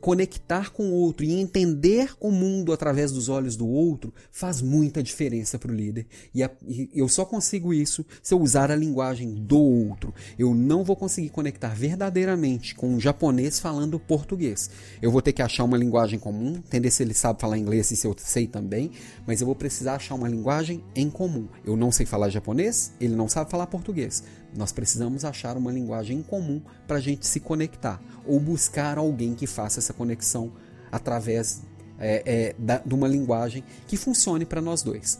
conectar 0.00 0.70
com 0.70 0.84
o 0.84 0.92
outro 0.92 1.24
e 1.24 1.32
entender 1.32 2.12
o 2.20 2.30
mundo 2.30 2.72
através 2.72 3.10
dos 3.12 3.28
olhos 3.28 3.56
do 3.56 3.66
outro 3.66 4.12
faz 4.30 4.62
muita 4.62 5.02
diferença 5.02 5.58
para 5.58 5.72
o 5.72 5.74
líder. 5.74 6.06
E, 6.34 6.42
a, 6.42 6.50
e, 6.66 6.90
eu 6.94 7.08
só 7.08 7.24
consigo 7.24 7.72
isso 7.72 8.04
se 8.22 8.32
eu 8.32 8.40
usar 8.40 8.70
a 8.70 8.76
linguagem 8.76 9.34
do 9.34 9.58
outro. 9.58 10.14
Eu 10.38 10.54
não 10.54 10.84
vou 10.84 10.96
conseguir 10.96 11.30
conectar 11.30 11.74
verdadeiramente 11.74 12.74
com 12.74 12.88
um 12.88 13.00
japonês 13.00 13.58
falando 13.58 13.98
português. 13.98 14.70
Eu 15.02 15.10
vou 15.10 15.22
ter 15.22 15.32
que 15.32 15.42
achar 15.42 15.64
uma 15.64 15.76
linguagem 15.76 16.18
comum, 16.18 16.56
entender 16.56 16.90
se 16.90 17.02
ele 17.02 17.14
sabe 17.14 17.40
falar 17.40 17.58
inglês 17.58 17.90
e 17.90 17.96
se 17.96 18.06
eu 18.06 18.14
sei 18.18 18.46
também, 18.46 18.90
mas 19.26 19.40
eu 19.40 19.46
vou 19.46 19.56
precisar 19.56 19.94
achar 19.96 20.14
uma 20.14 20.28
linguagem 20.28 20.84
em 20.94 21.10
comum. 21.10 21.48
Eu 21.64 21.76
não 21.76 21.90
sei 21.90 22.06
falar 22.06 22.28
japonês, 22.28 22.92
ele 23.00 23.16
não 23.16 23.28
sabe 23.28 23.50
falar 23.50 23.66
português. 23.66 24.22
Nós 24.56 24.70
precisamos 24.70 25.24
achar 25.24 25.56
uma 25.56 25.72
linguagem 25.72 26.18
em 26.18 26.22
comum 26.22 26.62
para 26.86 26.98
a 26.98 27.00
gente 27.00 27.26
se 27.26 27.40
conectar 27.40 28.00
ou 28.24 28.38
buscar 28.38 28.98
alguém 28.98 29.34
que 29.34 29.46
faça 29.64 29.80
essa 29.80 29.94
conexão 29.94 30.52
através 30.92 31.62
é, 31.98 32.22
é, 32.26 32.54
da, 32.58 32.78
de 32.78 32.94
uma 32.94 33.08
linguagem 33.08 33.64
que 33.88 33.96
funcione 33.96 34.44
para 34.44 34.60
nós 34.60 34.82
dois. 34.82 35.18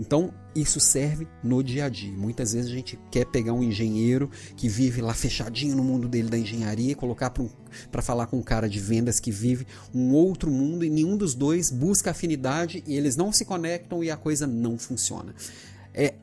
Então, 0.00 0.32
isso 0.56 0.80
serve 0.80 1.28
no 1.42 1.62
dia 1.62 1.84
a 1.84 1.88
dia. 1.88 2.10
Muitas 2.16 2.54
vezes 2.54 2.70
a 2.70 2.74
gente 2.74 2.98
quer 3.10 3.26
pegar 3.26 3.52
um 3.52 3.62
engenheiro 3.62 4.28
que 4.56 4.68
vive 4.68 5.02
lá 5.02 5.12
fechadinho 5.12 5.76
no 5.76 5.84
mundo 5.84 6.08
dele 6.08 6.30
da 6.30 6.38
engenharia 6.38 6.92
e 6.92 6.94
colocar 6.94 7.28
para 7.30 7.42
um, 7.42 7.50
falar 8.02 8.26
com 8.26 8.38
um 8.38 8.42
cara 8.42 8.68
de 8.68 8.80
vendas 8.80 9.20
que 9.20 9.30
vive 9.30 9.66
um 9.94 10.12
outro 10.12 10.50
mundo 10.50 10.84
e 10.84 10.90
nenhum 10.90 11.16
dos 11.16 11.34
dois 11.34 11.70
busca 11.70 12.10
afinidade 12.10 12.82
e 12.86 12.96
eles 12.96 13.16
não 13.16 13.30
se 13.32 13.44
conectam 13.44 14.02
e 14.02 14.10
a 14.10 14.16
coisa 14.16 14.46
não 14.46 14.78
funciona. 14.78 15.34
É, 15.92 16.14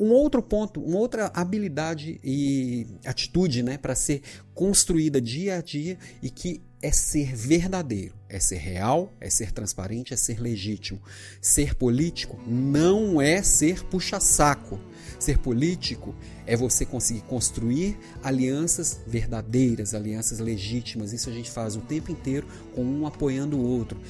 um 0.00 0.12
outro 0.12 0.42
ponto, 0.42 0.80
uma 0.80 0.98
outra 0.98 1.30
habilidade 1.34 2.18
e 2.24 2.86
atitude 3.04 3.62
né, 3.62 3.76
para 3.76 3.94
ser 3.94 4.22
construída 4.54 5.20
dia 5.20 5.58
a 5.58 5.60
dia 5.60 5.98
e 6.22 6.30
que 6.30 6.62
é 6.82 6.90
ser 6.90 7.36
verdadeiro, 7.36 8.14
é 8.26 8.40
ser 8.40 8.56
real, 8.56 9.12
é 9.20 9.28
ser 9.28 9.52
transparente, 9.52 10.14
é 10.14 10.16
ser 10.16 10.40
legítimo. 10.40 10.98
Ser 11.42 11.74
político 11.74 12.40
não 12.46 13.20
é 13.20 13.42
ser 13.42 13.84
puxa-saco. 13.84 14.80
Ser 15.18 15.36
político 15.36 16.14
é 16.46 16.56
você 16.56 16.86
conseguir 16.86 17.20
construir 17.22 17.98
alianças 18.22 18.98
verdadeiras, 19.06 19.92
alianças 19.92 20.38
legítimas. 20.38 21.12
Isso 21.12 21.28
a 21.28 21.32
gente 21.32 21.50
faz 21.50 21.76
o 21.76 21.80
tempo 21.80 22.10
inteiro 22.10 22.46
com 22.74 22.82
um 22.82 23.06
apoiando 23.06 23.58
o 23.58 23.62
outro. 23.62 24.00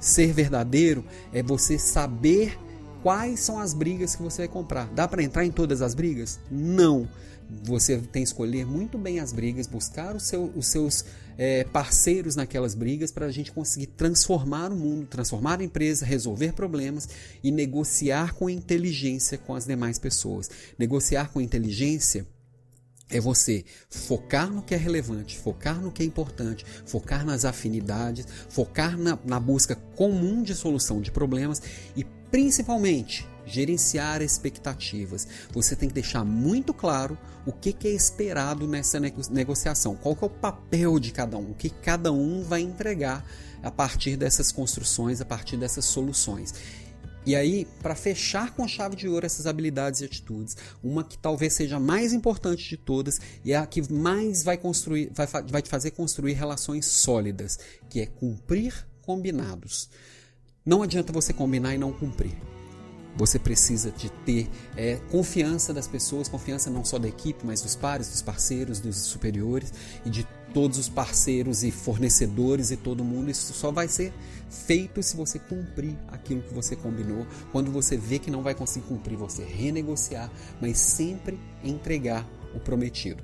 Ser 0.00 0.32
verdadeiro 0.32 1.04
é 1.30 1.42
você 1.42 1.78
saber 1.78 2.58
quais 3.04 3.40
são 3.40 3.58
as 3.58 3.74
brigas 3.74 4.16
que 4.16 4.22
você 4.22 4.38
vai 4.38 4.48
comprar. 4.48 4.86
Dá 4.94 5.06
para 5.06 5.22
entrar 5.22 5.44
em 5.44 5.50
todas 5.50 5.82
as 5.82 5.94
brigas? 5.94 6.40
Não. 6.50 7.06
Você 7.64 7.98
tem 7.98 8.22
que 8.22 8.28
escolher 8.30 8.64
muito 8.64 8.96
bem 8.96 9.20
as 9.20 9.30
brigas, 9.30 9.66
buscar 9.66 10.18
seu, 10.18 10.50
os 10.56 10.68
seus 10.68 11.04
é, 11.36 11.64
parceiros 11.64 12.34
naquelas 12.34 12.74
brigas 12.74 13.12
para 13.12 13.26
a 13.26 13.30
gente 13.30 13.52
conseguir 13.52 13.88
transformar 13.88 14.72
o 14.72 14.74
mundo, 14.74 15.06
transformar 15.06 15.60
a 15.60 15.64
empresa, 15.64 16.06
resolver 16.06 16.54
problemas 16.54 17.06
e 17.42 17.52
negociar 17.52 18.32
com 18.32 18.48
inteligência 18.48 19.36
com 19.36 19.54
as 19.54 19.66
demais 19.66 19.98
pessoas. 19.98 20.48
Negociar 20.78 21.30
com 21.30 21.42
inteligência 21.42 22.26
é 23.10 23.20
você 23.20 23.66
focar 23.90 24.50
no 24.50 24.62
que 24.62 24.74
é 24.74 24.78
relevante, 24.78 25.38
focar 25.38 25.78
no 25.78 25.92
que 25.92 26.02
é 26.02 26.06
importante, 26.06 26.64
focar 26.86 27.22
nas 27.22 27.44
afinidades, 27.44 28.26
focar 28.48 28.96
na, 28.96 29.18
na 29.26 29.38
busca 29.38 29.76
comum 29.94 30.42
de 30.42 30.54
solução 30.54 31.02
de 31.02 31.10
problemas 31.10 31.60
e 31.94 32.06
principalmente 32.34 33.24
gerenciar 33.46 34.20
expectativas. 34.20 35.24
Você 35.52 35.76
tem 35.76 35.88
que 35.88 35.94
deixar 35.94 36.24
muito 36.24 36.74
claro 36.74 37.16
o 37.46 37.52
que, 37.52 37.76
é 37.86 37.90
esperado 37.90 38.66
nessa 38.66 38.98
negociação, 38.98 39.94
qual 39.94 40.18
é 40.20 40.24
o 40.24 40.28
papel 40.28 40.98
de 40.98 41.12
cada 41.12 41.38
um, 41.38 41.52
o 41.52 41.54
que 41.54 41.70
cada 41.70 42.10
um 42.10 42.42
vai 42.42 42.60
entregar 42.60 43.24
a 43.62 43.70
partir 43.70 44.16
dessas 44.16 44.50
construções, 44.50 45.20
a 45.20 45.24
partir 45.24 45.56
dessas 45.56 45.84
soluções. 45.84 46.52
E 47.24 47.36
aí, 47.36 47.68
para 47.80 47.94
fechar 47.94 48.52
com 48.52 48.66
chave 48.66 48.96
de 48.96 49.08
ouro 49.08 49.24
essas 49.24 49.46
habilidades 49.46 50.00
e 50.00 50.04
atitudes, 50.04 50.56
uma 50.82 51.04
que 51.04 51.16
talvez 51.16 51.52
seja 51.52 51.76
a 51.76 51.80
mais 51.80 52.12
importante 52.12 52.68
de 52.68 52.76
todas 52.76 53.20
e 53.44 53.52
é 53.52 53.56
a 53.56 53.64
que 53.64 53.92
mais 53.92 54.42
vai 54.42 54.58
construir, 54.58 55.08
vai, 55.14 55.28
vai 55.48 55.62
te 55.62 55.68
fazer 55.68 55.92
construir 55.92 56.32
relações 56.32 56.84
sólidas, 56.86 57.60
que 57.88 58.00
é 58.00 58.06
cumprir 58.06 58.74
combinados. 59.02 59.88
Não 60.66 60.82
adianta 60.82 61.12
você 61.12 61.30
combinar 61.30 61.74
e 61.74 61.78
não 61.78 61.92
cumprir. 61.92 62.32
Você 63.16 63.38
precisa 63.38 63.90
de 63.90 64.10
ter 64.10 64.48
é, 64.74 64.96
confiança 65.10 65.74
das 65.74 65.86
pessoas, 65.86 66.26
confiança 66.26 66.70
não 66.70 66.82
só 66.82 66.98
da 66.98 67.06
equipe, 67.06 67.44
mas 67.44 67.60
dos 67.60 67.76
pares, 67.76 68.08
dos 68.08 68.22
parceiros, 68.22 68.80
dos 68.80 68.96
superiores 68.96 69.74
e 70.06 70.10
de 70.10 70.26
todos 70.54 70.78
os 70.78 70.88
parceiros 70.88 71.62
e 71.64 71.70
fornecedores 71.70 72.70
e 72.70 72.78
todo 72.78 73.04
mundo. 73.04 73.30
Isso 73.30 73.52
só 73.52 73.70
vai 73.70 73.88
ser 73.88 74.10
feito 74.48 75.02
se 75.02 75.18
você 75.18 75.38
cumprir 75.38 75.98
aquilo 76.08 76.40
que 76.40 76.54
você 76.54 76.74
combinou. 76.74 77.26
Quando 77.52 77.70
você 77.70 77.98
vê 77.98 78.18
que 78.18 78.30
não 78.30 78.42
vai 78.42 78.54
conseguir 78.54 78.86
cumprir, 78.86 79.18
você 79.18 79.44
renegociar, 79.44 80.30
mas 80.62 80.78
sempre 80.78 81.38
entregar 81.62 82.26
o 82.54 82.58
prometido. 82.58 83.22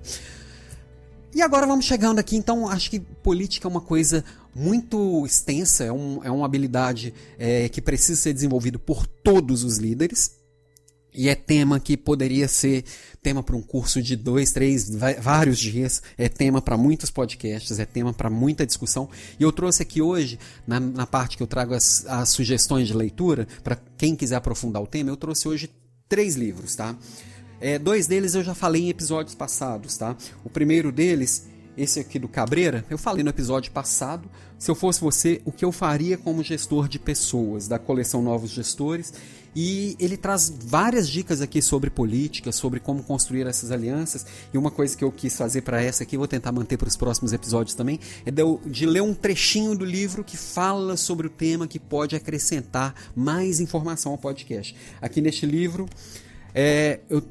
E 1.33 1.43
agora 1.43 1.67
vamos 1.67 1.85
chegando 1.85 2.19
aqui, 2.19 2.37
então 2.37 2.69
acho 2.69 2.91
que 2.91 2.99
política 2.99 3.69
é 3.69 3.71
uma 3.71 3.81
coisa 3.81 4.25
muito 4.53 5.25
extensa, 5.25 5.85
é, 5.85 5.93
um, 5.93 6.25
é 6.25 6.31
uma 6.31 6.45
habilidade 6.45 7.15
é, 7.39 7.69
que 7.69 7.81
precisa 7.81 8.21
ser 8.21 8.33
desenvolvida 8.33 8.79
por 8.79 9.07
todos 9.07 9.63
os 9.63 9.79
líderes. 9.79 10.39
E 11.13 11.29
é 11.29 11.35
tema 11.35 11.81
que 11.81 11.97
poderia 11.97 12.47
ser 12.47 12.85
tema 13.21 13.43
para 13.43 13.57
um 13.57 13.63
curso 13.63 14.01
de 14.01 14.15
dois, 14.15 14.53
três, 14.53 14.91
vários 15.21 15.59
dias. 15.59 16.01
É 16.17 16.29
tema 16.29 16.63
para 16.63 16.77
muitos 16.77 17.11
podcasts, 17.11 17.81
é 17.81 17.85
tema 17.85 18.13
para 18.13 18.31
muita 18.31 18.65
discussão. 18.65 19.09
E 19.39 19.43
eu 19.43 19.51
trouxe 19.51 19.83
aqui 19.83 20.01
hoje, 20.01 20.39
na, 20.67 20.79
na 20.79 21.07
parte 21.07 21.37
que 21.37 21.43
eu 21.43 21.49
trago 21.49 21.75
as, 21.75 22.07
as 22.07 22.29
sugestões 22.29 22.87
de 22.87 22.95
leitura, 22.95 23.47
para 23.65 23.77
quem 23.99 24.15
quiser 24.15 24.37
aprofundar 24.37 24.83
o 24.83 24.87
tema, 24.87 25.11
eu 25.11 25.17
trouxe 25.17 25.49
hoje 25.49 25.69
três 26.09 26.37
livros, 26.37 26.77
tá? 26.77 26.97
É, 27.61 27.79
dois 27.79 28.07
deles 28.07 28.35
eu 28.35 28.43
já 28.43 28.55
falei 28.55 28.85
em 28.85 28.89
episódios 28.89 29.35
passados, 29.35 29.97
tá? 29.97 30.17
O 30.45 30.51
primeiro 30.51 30.91
deles 30.91 31.49
esse 31.77 32.01
aqui 32.01 32.19
do 32.19 32.29
Cabreira, 32.29 32.85
eu 32.91 32.99
falei 32.99 33.23
no 33.23 33.31
episódio 33.31 33.73
passado. 33.73 34.29
Se 34.59 34.71
eu 34.71 34.75
fosse 34.75 35.01
você, 35.01 35.41
o 35.47 35.53
que 35.53 35.65
eu 35.65 35.73
faria 35.73 36.19
como 36.19 36.43
gestor 36.43 36.89
de 36.89 36.99
pessoas 36.99 37.67
da 37.67 37.79
coleção 37.79 38.23
Novos 38.23 38.51
Gestores. 38.51 39.15
E 39.57 39.97
ele 39.99 40.17
traz 40.17 40.53
várias 40.55 41.09
dicas 41.09 41.41
aqui 41.41 41.63
sobre 41.63 41.89
política, 41.89 42.53
sobre 42.53 42.79
como 42.79 43.03
construir 43.03 43.47
essas 43.47 43.71
alianças. 43.71 44.27
E 44.53 44.59
uma 44.59 44.71
coisa 44.71 44.97
que 44.97 45.03
eu 45.03 45.11
quis 45.11 45.37
fazer 45.37 45.63
para 45.63 45.83
essa 45.83 46.03
aqui, 46.03 46.17
vou 46.17 46.29
tentar 46.29 46.53
manter 46.53 46.77
para 46.77 46.87
os 46.87 46.97
próximos 46.97 47.33
episódios 47.33 47.75
também, 47.75 47.99
é 48.25 48.31
de, 48.31 48.43
de 48.67 48.87
ler 48.87 49.01
um 49.01 49.15
trechinho 49.15 49.75
do 49.75 49.85
livro 49.85 50.23
que 50.23 50.37
fala 50.37 50.97
sobre 50.97 51.27
o 51.27 51.31
tema 51.31 51.67
que 51.67 51.81
pode 51.81 52.15
acrescentar 52.15 52.95
mais 53.17 53.59
informação 53.59 54.13
ao 54.13 54.19
podcast. 54.19 54.77
Aqui 55.01 55.21
neste 55.21 55.47
livro, 55.47 55.89
é, 56.55 57.01
eu, 57.09 57.23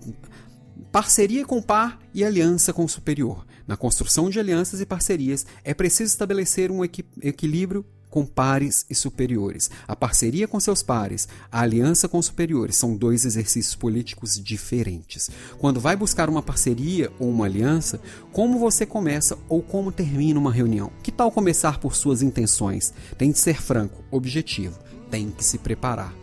parceria 0.91 1.45
com 1.45 1.57
o 1.57 1.63
par 1.63 1.99
e 2.13 2.23
aliança 2.23 2.73
com 2.73 2.83
o 2.83 2.89
superior. 2.89 3.45
Na 3.67 3.77
construção 3.77 4.29
de 4.29 4.39
alianças 4.39 4.81
e 4.81 4.85
parcerias, 4.85 5.45
é 5.63 5.73
preciso 5.73 6.11
estabelecer 6.11 6.71
um 6.71 6.83
equi 6.83 7.05
equilíbrio 7.21 7.85
com 8.09 8.25
pares 8.25 8.85
e 8.89 8.95
superiores. 8.95 9.69
A 9.87 9.95
parceria 9.95 10.47
com 10.47 10.59
seus 10.59 10.81
pares, 10.81 11.27
a 11.51 11.61
aliança 11.61 12.07
com 12.07 12.21
superiores 12.21 12.75
são 12.75 12.95
dois 12.95 13.25
exercícios 13.25 13.75
políticos 13.75 14.39
diferentes. 14.39 15.29
Quando 15.59 15.79
vai 15.79 15.95
buscar 15.95 16.29
uma 16.29 16.41
parceria 16.41 17.11
ou 17.19 17.29
uma 17.29 17.45
aliança, 17.45 18.01
como 18.31 18.57
você 18.57 18.85
começa 18.85 19.37
ou 19.47 19.61
como 19.61 19.91
termina 19.91 20.39
uma 20.39 20.51
reunião? 20.51 20.91
Que 21.03 21.11
tal 21.11 21.31
começar 21.31 21.79
por 21.79 21.95
suas 21.95 22.21
intenções? 22.21 22.93
Tem 23.17 23.31
de 23.31 23.37
ser 23.37 23.61
franco, 23.61 24.03
objetivo, 24.09 24.79
tem 25.11 25.29
que 25.29 25.43
se 25.43 25.57
preparar. 25.57 26.18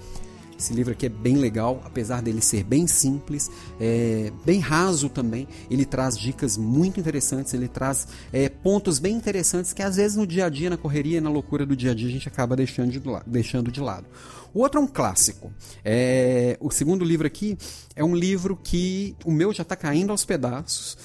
Esse 0.59 0.73
livro 0.73 0.93
aqui 0.93 1.07
é 1.07 1.09
bem 1.11 1.37
legal, 1.37 1.83
apesar 1.85 2.23
dele 2.23 2.41
ser 2.41 2.65
bem 2.65 2.87
simples, 2.87 3.51
é, 3.79 4.33
bem 4.45 4.59
raso 4.59 5.09
também. 5.09 5.47
Ele 5.71 5.85
traz 5.85 6.19
dicas 6.19 6.57
muito 6.57 6.99
interessantes, 6.99 7.53
ele 7.53 7.69
traz 7.69 8.09
é, 8.33 8.49
pontos 8.49 8.99
bem 8.99 9.15
interessantes 9.15 9.73
que 9.73 9.83
às 9.83 9.97
vezes 9.97 10.17
no 10.17 10.27
dia 10.27 10.47
a 10.47 10.49
dia, 10.49 10.71
na 10.71 10.77
correria, 10.77 11.21
na 11.21 11.29
loucura 11.29 11.67
do 11.67 11.77
dia 11.77 11.91
a 11.91 11.95
dia, 11.95 12.09
a 12.09 12.13
gente 12.13 12.29
acaba 12.29 12.57
deixando 12.57 12.91
de, 12.91 13.03
deixando 13.27 13.71
de 13.71 13.81
lado. 13.81 14.07
O 14.55 14.61
outro 14.61 14.81
é 14.81 14.83
um 14.83 14.87
clássico. 14.87 15.53
É, 15.85 16.57
o 16.61 16.71
segundo 16.71 17.05
livro 17.05 17.27
aqui 17.27 17.59
é 17.95 18.03
um 18.03 18.17
livro 18.17 18.57
que 18.57 19.15
o 19.25 19.31
meu 19.31 19.53
já 19.53 19.63
está 19.63 19.77
caindo 19.77 20.11
aos 20.11 20.25
pedaços. 20.25 20.97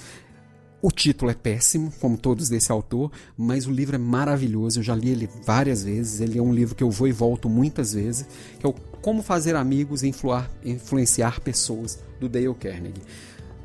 O 0.84 0.90
título 0.90 1.30
é 1.30 1.36
péssimo, 1.36 1.94
como 2.00 2.18
todos 2.18 2.50
desse 2.50 2.72
autor, 2.72 3.12
mas 3.38 3.68
o 3.68 3.72
livro 3.72 3.96
é 3.96 4.00
maravilhoso. 4.00 4.80
Eu 4.80 4.84
já 4.84 4.96
li 4.96 5.10
ele 5.10 5.30
várias 5.46 5.84
vezes. 5.84 6.22
Ele 6.22 6.40
é 6.40 6.42
um 6.42 6.52
livro 6.52 6.74
que 6.74 6.84
eu 6.84 6.90
vou 6.90 7.08
e 7.08 7.12
volto 7.12 7.48
muitas 7.48 7.94
vezes, 7.94 8.26
que 8.60 8.66
é 8.66 8.70
o 8.70 8.74
Como 8.74 9.22
Fazer 9.22 9.56
Amigos 9.56 10.02
e 10.02 10.12
Influenciar 10.66 11.40
Pessoas, 11.42 12.00
do 12.20 12.28
Dale 12.28 12.54
Carnegie. 12.56 13.04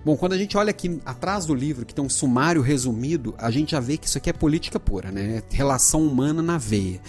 Bom, 0.04 0.14
quando 0.14 0.34
a 0.34 0.38
gente 0.38 0.58
olha 0.58 0.70
aqui 0.70 1.00
atrás 1.06 1.46
do 1.46 1.54
livro, 1.54 1.86
que 1.86 1.94
tem 1.94 2.04
um 2.04 2.08
sumário 2.08 2.60
resumido, 2.60 3.34
a 3.38 3.50
gente 3.50 3.70
já 3.70 3.80
vê 3.80 3.96
que 3.96 4.06
isso 4.06 4.18
aqui 4.18 4.28
é 4.28 4.32
política 4.32 4.78
pura, 4.78 5.10
né? 5.10 5.42
Relação 5.48 6.06
humana 6.06 6.42
na 6.42 6.58
veia. 6.58 7.00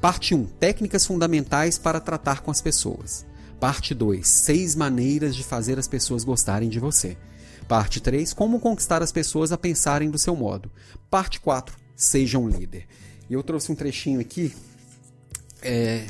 Parte 0.00 0.32
1: 0.32 0.44
Técnicas 0.60 1.04
fundamentais 1.04 1.76
para 1.76 1.98
tratar 1.98 2.40
com 2.40 2.52
as 2.52 2.62
pessoas. 2.62 3.26
Parte 3.58 3.92
2: 3.92 4.26
Seis 4.26 4.76
maneiras 4.76 5.34
de 5.34 5.42
fazer 5.42 5.76
as 5.76 5.88
pessoas 5.88 6.22
gostarem 6.22 6.68
de 6.68 6.78
você. 6.78 7.16
Parte 7.68 8.00
3, 8.00 8.32
como 8.32 8.60
conquistar 8.60 9.02
as 9.02 9.10
pessoas 9.10 9.50
a 9.52 9.58
pensarem 9.58 10.10
do 10.10 10.18
seu 10.18 10.36
modo. 10.36 10.70
Parte 11.10 11.40
4, 11.40 11.76
seja 11.96 12.38
um 12.38 12.48
líder. 12.48 12.86
E 13.28 13.34
eu 13.34 13.42
trouxe 13.42 13.72
um 13.72 13.74
trechinho 13.74 14.20
aqui, 14.20 14.54
é, 15.62 16.06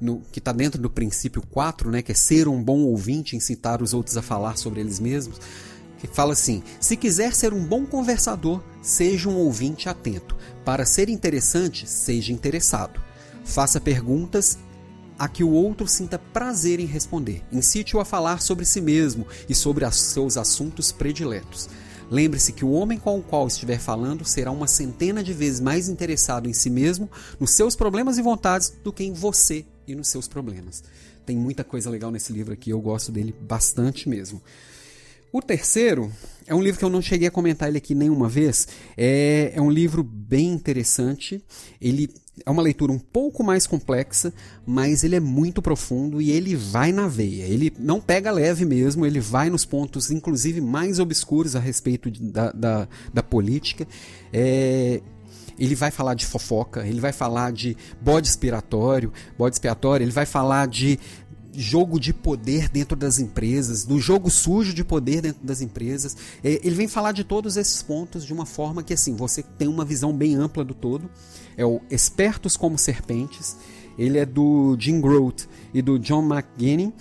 no, 0.00 0.20
que 0.32 0.38
está 0.38 0.52
dentro 0.52 0.80
do 0.80 0.88
princípio 0.88 1.42
4, 1.50 1.90
né, 1.90 2.02
que 2.02 2.12
é 2.12 2.14
ser 2.14 2.46
um 2.46 2.62
bom 2.62 2.80
ouvinte, 2.80 3.34
incitar 3.34 3.82
os 3.82 3.92
outros 3.92 4.16
a 4.16 4.22
falar 4.22 4.56
sobre 4.56 4.80
eles 4.80 5.00
mesmos, 5.00 5.40
que 5.98 6.06
fala 6.06 6.32
assim: 6.32 6.62
se 6.80 6.96
quiser 6.96 7.34
ser 7.34 7.52
um 7.52 7.64
bom 7.64 7.84
conversador, 7.84 8.62
seja 8.80 9.28
um 9.28 9.36
ouvinte 9.36 9.88
atento. 9.88 10.36
Para 10.64 10.86
ser 10.86 11.08
interessante, 11.08 11.86
seja 11.86 12.32
interessado. 12.32 13.00
Faça 13.44 13.80
perguntas 13.80 14.58
a 15.20 15.28
que 15.28 15.44
o 15.44 15.50
outro 15.50 15.86
sinta 15.86 16.18
prazer 16.18 16.80
em 16.80 16.86
responder. 16.86 17.42
Incite-o 17.52 18.00
a 18.00 18.06
falar 18.06 18.40
sobre 18.40 18.64
si 18.64 18.80
mesmo 18.80 19.26
e 19.46 19.54
sobre 19.54 19.84
os 19.84 20.00
seus 20.00 20.38
assuntos 20.38 20.90
prediletos. 20.90 21.68
Lembre-se 22.10 22.54
que 22.54 22.64
o 22.64 22.70
homem 22.70 22.98
com 22.98 23.18
o 23.18 23.22
qual 23.22 23.46
estiver 23.46 23.78
falando 23.78 24.24
será 24.24 24.50
uma 24.50 24.66
centena 24.66 25.22
de 25.22 25.34
vezes 25.34 25.60
mais 25.60 25.90
interessado 25.90 26.48
em 26.48 26.54
si 26.54 26.70
mesmo, 26.70 27.06
nos 27.38 27.50
seus 27.50 27.76
problemas 27.76 28.16
e 28.16 28.22
vontades, 28.22 28.72
do 28.82 28.94
que 28.94 29.04
em 29.04 29.12
você 29.12 29.66
e 29.86 29.94
nos 29.94 30.08
seus 30.08 30.26
problemas. 30.26 30.82
tem 31.26 31.36
muita 31.36 31.62
coisa 31.62 31.90
legal 31.90 32.10
nesse 32.10 32.32
livro 32.32 32.54
aqui, 32.54 32.70
eu 32.70 32.80
gosto 32.80 33.12
dele 33.12 33.34
bastante 33.42 34.08
mesmo. 34.08 34.40
O 35.32 35.40
terceiro 35.40 36.10
é 36.46 36.54
um 36.54 36.60
livro 36.60 36.78
que 36.78 36.84
eu 36.84 36.90
não 36.90 37.00
cheguei 37.00 37.28
a 37.28 37.30
comentar 37.30 37.68
ele 37.68 37.78
aqui 37.78 37.94
nenhuma 37.94 38.28
vez. 38.28 38.66
É, 38.96 39.52
é 39.54 39.60
um 39.60 39.70
livro 39.70 40.02
bem 40.02 40.48
interessante. 40.48 41.40
Ele 41.80 42.10
é 42.44 42.50
uma 42.50 42.62
leitura 42.62 42.90
um 42.90 42.98
pouco 42.98 43.44
mais 43.44 43.66
complexa, 43.66 44.32
mas 44.66 45.04
ele 45.04 45.14
é 45.14 45.20
muito 45.20 45.62
profundo 45.62 46.20
e 46.20 46.32
ele 46.32 46.56
vai 46.56 46.90
na 46.90 47.06
veia. 47.06 47.44
Ele 47.44 47.72
não 47.78 48.00
pega 48.00 48.32
leve 48.32 48.64
mesmo, 48.64 49.06
ele 49.06 49.20
vai 49.20 49.48
nos 49.48 49.64
pontos, 49.64 50.10
inclusive, 50.10 50.60
mais 50.60 50.98
obscuros 50.98 51.54
a 51.54 51.60
respeito 51.60 52.10
de, 52.10 52.20
da, 52.22 52.50
da, 52.50 52.88
da, 53.14 53.22
política. 53.22 53.86
É, 54.32 55.00
ele 55.58 55.74
vai 55.74 55.90
falar 55.92 56.14
de 56.14 56.26
fofoca, 56.26 56.86
ele 56.86 57.00
vai 57.00 57.12
falar 57.12 57.52
de 57.52 57.76
bode 58.00 58.26
expiratório, 58.26 59.12
bode 59.38 59.54
expiatório, 59.54 60.02
ele 60.02 60.10
vai 60.10 60.26
falar 60.26 60.66
de 60.66 60.98
jogo 61.54 61.98
de 61.98 62.12
poder 62.12 62.68
dentro 62.68 62.96
das 62.96 63.18
empresas, 63.18 63.84
do 63.84 63.98
jogo 63.98 64.30
sujo 64.30 64.72
de 64.72 64.84
poder 64.84 65.20
dentro 65.20 65.44
das 65.44 65.60
empresas. 65.60 66.16
É, 66.42 66.60
ele 66.64 66.74
vem 66.74 66.88
falar 66.88 67.12
de 67.12 67.24
todos 67.24 67.56
esses 67.56 67.82
pontos 67.82 68.24
de 68.24 68.32
uma 68.32 68.46
forma 68.46 68.82
que 68.82 68.94
assim 68.94 69.14
você 69.14 69.42
tem 69.42 69.68
uma 69.68 69.84
visão 69.84 70.12
bem 70.12 70.34
ampla 70.34 70.64
do 70.64 70.74
todo. 70.74 71.10
É 71.56 71.64
o 71.64 71.80
Espertos 71.90 72.56
como 72.56 72.78
Serpentes. 72.78 73.56
Ele 73.98 74.18
é 74.18 74.24
do 74.24 74.76
Jim 74.78 75.00
Groth 75.00 75.46
e 75.74 75.82
do 75.82 75.98
John 75.98 76.22
McGinnis. 76.22 76.92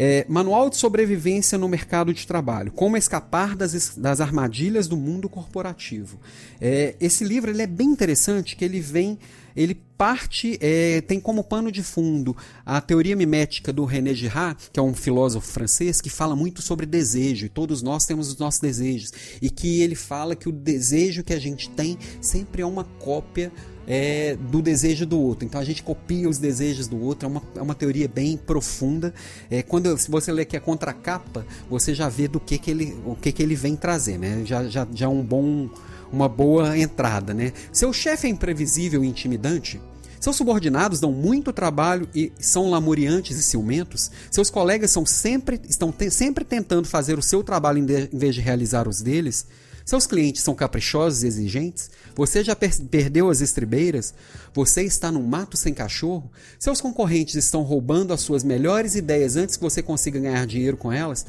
É, 0.00 0.24
Manual 0.28 0.70
de 0.70 0.76
Sobrevivência 0.76 1.58
no 1.58 1.68
Mercado 1.68 2.14
de 2.14 2.24
Trabalho. 2.24 2.70
Como 2.70 2.96
escapar 2.96 3.56
das, 3.56 3.96
das 3.96 4.20
armadilhas 4.20 4.86
do 4.86 4.96
mundo 4.96 5.28
corporativo. 5.28 6.20
É, 6.60 6.94
esse 7.00 7.24
livro 7.24 7.50
ele 7.50 7.62
é 7.62 7.66
bem 7.66 7.88
interessante, 7.88 8.54
que 8.54 8.64
ele 8.64 8.80
vem 8.80 9.18
ele 9.58 9.74
parte, 9.74 10.56
é, 10.60 11.00
tem 11.00 11.18
como 11.18 11.42
pano 11.42 11.72
de 11.72 11.82
fundo 11.82 12.36
a 12.64 12.80
teoria 12.80 13.16
mimética 13.16 13.72
do 13.72 13.84
René 13.84 14.14
Girard, 14.14 14.70
que 14.72 14.78
é 14.78 14.82
um 14.82 14.94
filósofo 14.94 15.48
francês 15.48 16.00
que 16.00 16.08
fala 16.08 16.36
muito 16.36 16.62
sobre 16.62 16.86
desejo, 16.86 17.46
e 17.46 17.48
todos 17.48 17.82
nós 17.82 18.06
temos 18.06 18.28
os 18.28 18.38
nossos 18.38 18.60
desejos, 18.60 19.12
e 19.42 19.50
que 19.50 19.82
ele 19.82 19.96
fala 19.96 20.36
que 20.36 20.48
o 20.48 20.52
desejo 20.52 21.24
que 21.24 21.34
a 21.34 21.40
gente 21.40 21.68
tem 21.70 21.98
sempre 22.20 22.62
é 22.62 22.66
uma 22.66 22.84
cópia 22.84 23.50
é, 23.84 24.36
do 24.36 24.62
desejo 24.62 25.04
do 25.04 25.18
outro. 25.18 25.44
Então 25.44 25.60
a 25.60 25.64
gente 25.64 25.82
copia 25.82 26.28
os 26.28 26.38
desejos 26.38 26.86
do 26.86 27.00
outro, 27.02 27.26
é 27.26 27.30
uma, 27.30 27.42
é 27.56 27.62
uma 27.62 27.74
teoria 27.74 28.06
bem 28.06 28.36
profunda. 28.36 29.12
É, 29.50 29.62
quando 29.62 29.98
se 29.98 30.08
você 30.08 30.30
lê 30.30 30.44
que 30.44 30.56
é 30.56 30.60
contracapa, 30.60 31.44
você 31.68 31.94
já 31.94 32.08
vê 32.08 32.28
do 32.28 32.38
que, 32.38 32.58
que 32.58 32.70
ele, 32.70 32.96
o 33.04 33.16
que, 33.16 33.32
que 33.32 33.42
ele 33.42 33.56
vem 33.56 33.74
trazer, 33.74 34.18
né? 34.18 34.42
Já, 34.44 34.68
já, 34.68 34.86
já 34.94 35.06
é 35.06 35.08
um 35.08 35.24
bom 35.24 35.68
uma 36.12 36.28
boa 36.28 36.76
entrada, 36.78 37.34
né? 37.34 37.52
Seu 37.72 37.92
chefe 37.92 38.26
é 38.26 38.30
imprevisível 38.30 39.04
e 39.04 39.08
intimidante? 39.08 39.80
Seus 40.20 40.36
subordinados 40.36 41.00
dão 41.00 41.12
muito 41.12 41.52
trabalho 41.52 42.08
e 42.14 42.32
são 42.40 42.70
lamuriantes 42.70 43.38
e 43.38 43.42
ciumentos? 43.42 44.10
Seus 44.30 44.50
colegas 44.50 44.90
são 44.90 45.06
sempre, 45.06 45.60
estão 45.68 45.92
te, 45.92 46.10
sempre 46.10 46.44
tentando 46.44 46.88
fazer 46.88 47.18
o 47.18 47.22
seu 47.22 47.44
trabalho 47.44 47.78
em, 47.78 47.86
de, 47.86 48.08
em 48.12 48.18
vez 48.18 48.34
de 48.34 48.40
realizar 48.40 48.88
os 48.88 49.00
deles? 49.00 49.46
Seus 49.84 50.06
clientes 50.06 50.42
são 50.42 50.54
caprichosos 50.54 51.22
e 51.22 51.28
exigentes? 51.28 51.90
Você 52.14 52.44
já 52.44 52.54
per 52.54 52.78
perdeu 52.90 53.30
as 53.30 53.40
estribeiras? 53.40 54.12
Você 54.52 54.82
está 54.82 55.10
num 55.10 55.22
mato 55.22 55.56
sem 55.56 55.72
cachorro? 55.72 56.30
Seus 56.58 56.80
concorrentes 56.80 57.36
estão 57.36 57.62
roubando 57.62 58.12
as 58.12 58.20
suas 58.20 58.44
melhores 58.44 58.96
ideias 58.96 59.36
antes 59.36 59.56
que 59.56 59.62
você 59.62 59.82
consiga 59.82 60.20
ganhar 60.20 60.46
dinheiro 60.46 60.76
com 60.76 60.92
elas? 60.92 61.24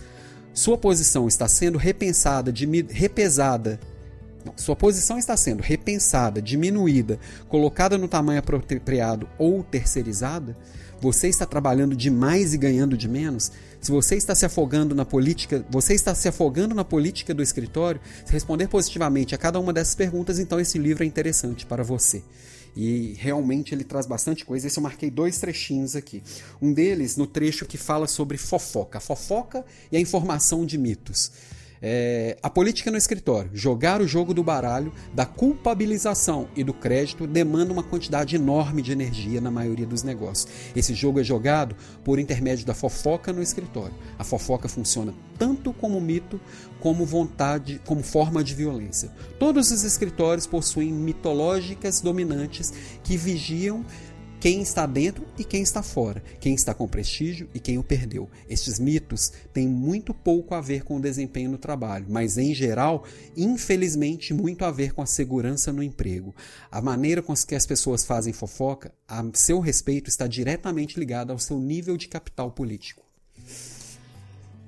Sua 0.53 0.77
posição 0.77 1.27
está 1.27 1.47
sendo 1.47 1.77
repensada, 1.77 2.51
repesada 2.89 3.79
sua 4.55 4.75
posição 4.75 5.17
está 5.17 5.35
sendo 5.35 5.61
repensada, 5.61 6.41
diminuída, 6.41 7.19
colocada 7.47 7.97
no 7.97 8.07
tamanho 8.07 8.39
apropriado 8.39 9.27
ou 9.37 9.63
terceirizada? 9.63 10.57
Você 11.01 11.29
está 11.29 11.45
trabalhando 11.45 11.95
demais 11.95 12.53
e 12.53 12.57
ganhando 12.57 12.97
de 12.97 13.07
menos? 13.07 13.51
Se 13.79 13.89
você 13.89 14.15
está 14.15 14.35
se 14.35 14.45
afogando 14.45 14.93
na 14.93 15.05
política, 15.05 15.65
você 15.69 15.93
está 15.93 16.13
se 16.13 16.27
afogando 16.27 16.75
na 16.75 16.83
política 16.83 17.33
do 17.33 17.41
escritório? 17.41 18.01
Se 18.25 18.33
responder 18.33 18.67
positivamente 18.67 19.33
a 19.33 19.37
cada 19.37 19.59
uma 19.59 19.71
dessas 19.71 19.95
perguntas, 19.95 20.39
então 20.39 20.59
esse 20.59 20.77
livro 20.77 21.03
é 21.03 21.07
interessante 21.07 21.65
para 21.65 21.83
você. 21.83 22.21
E 22.75 23.15
realmente 23.17 23.73
ele 23.73 23.85
traz 23.85 24.05
bastante 24.05 24.45
coisa. 24.45 24.67
Esse 24.67 24.77
eu 24.77 24.83
marquei 24.83 25.09
dois 25.09 25.37
trechinhos 25.39 25.95
aqui. 25.95 26.21
Um 26.61 26.73
deles 26.73 27.15
no 27.15 27.25
trecho 27.25 27.65
que 27.65 27.77
fala 27.77 28.05
sobre 28.05 28.37
fofoca, 28.37 28.97
a 28.97 29.01
fofoca 29.01 29.65
e 29.91 29.97
a 29.97 29.99
informação 29.99 30.65
de 30.65 30.77
mitos. 30.77 31.31
É, 31.81 32.37
a 32.43 32.49
política 32.49 32.91
no 32.91 32.97
escritório, 32.97 33.51
jogar 33.53 34.01
o 34.01 34.07
jogo 34.07 34.33
do 34.33 34.43
baralho, 34.43 34.91
da 35.13 35.25
culpabilização 35.25 36.47
e 36.55 36.63
do 36.63 36.73
crédito 36.73 37.25
demanda 37.25 37.71
uma 37.71 37.83
quantidade 37.83 38.35
enorme 38.35 38.81
de 38.81 38.91
energia 38.91 39.39
na 39.39 39.49
maioria 39.49 39.85
dos 39.85 40.03
negócios. 40.03 40.51
Esse 40.75 40.93
jogo 40.93 41.19
é 41.19 41.23
jogado 41.23 41.75
por 42.03 42.19
intermédio 42.19 42.65
da 42.65 42.73
fofoca 42.73 43.31
no 43.31 43.41
escritório. 43.41 43.95
A 44.17 44.23
fofoca 44.23 44.67
funciona 44.67 45.13
tanto 45.37 45.71
como 45.71 46.01
mito, 46.01 46.39
como 46.81 47.05
vontade, 47.05 47.81
como 47.85 48.03
forma 48.03 48.43
de 48.43 48.53
violência. 48.53 49.09
Todos 49.39 49.71
os 49.71 49.83
escritórios 49.83 50.45
possuem 50.45 50.91
mitológicas 50.91 52.01
dominantes 52.01 52.73
que 53.03 53.15
vigiam 53.15 53.85
quem 54.39 54.61
está 54.61 54.85
dentro 54.85 55.25
e 55.37 55.43
quem 55.43 55.61
está 55.61 55.83
fora, 55.83 56.23
quem 56.39 56.53
está 56.53 56.73
com 56.73 56.87
prestígio 56.87 57.49
e 57.53 57.59
quem 57.59 57.77
o 57.77 57.83
perdeu. 57.83 58.29
Estes 58.47 58.79
mitos 58.79 59.31
têm 59.53 59.67
muito 59.67 60.13
pouco 60.13 60.55
a 60.55 60.61
ver 60.61 60.83
com 60.83 60.95
o 60.95 61.01
desempenho 61.01 61.51
no 61.51 61.57
trabalho, 61.57 62.05
mas 62.07 62.37
em 62.37 62.53
geral, 62.53 63.03
infelizmente, 63.35 64.33
muito 64.33 64.63
a 64.63 64.71
ver 64.71 64.93
com 64.93 65.01
a 65.01 65.05
segurança 65.05 65.73
no 65.73 65.83
emprego. 65.83 66.33
A 66.71 66.81
maneira 66.81 67.21
com 67.21 67.33
que 67.33 67.55
as 67.55 67.65
pessoas 67.65 68.05
fazem 68.05 68.33
fofoca, 68.33 68.93
a 69.07 69.23
seu 69.33 69.59
respeito, 69.59 70.09
está 70.09 70.25
diretamente 70.25 70.99
ligada 70.99 71.33
ao 71.33 71.39
seu 71.39 71.59
nível 71.59 71.97
de 71.97 72.07
capital 72.07 72.51
político. 72.51 73.03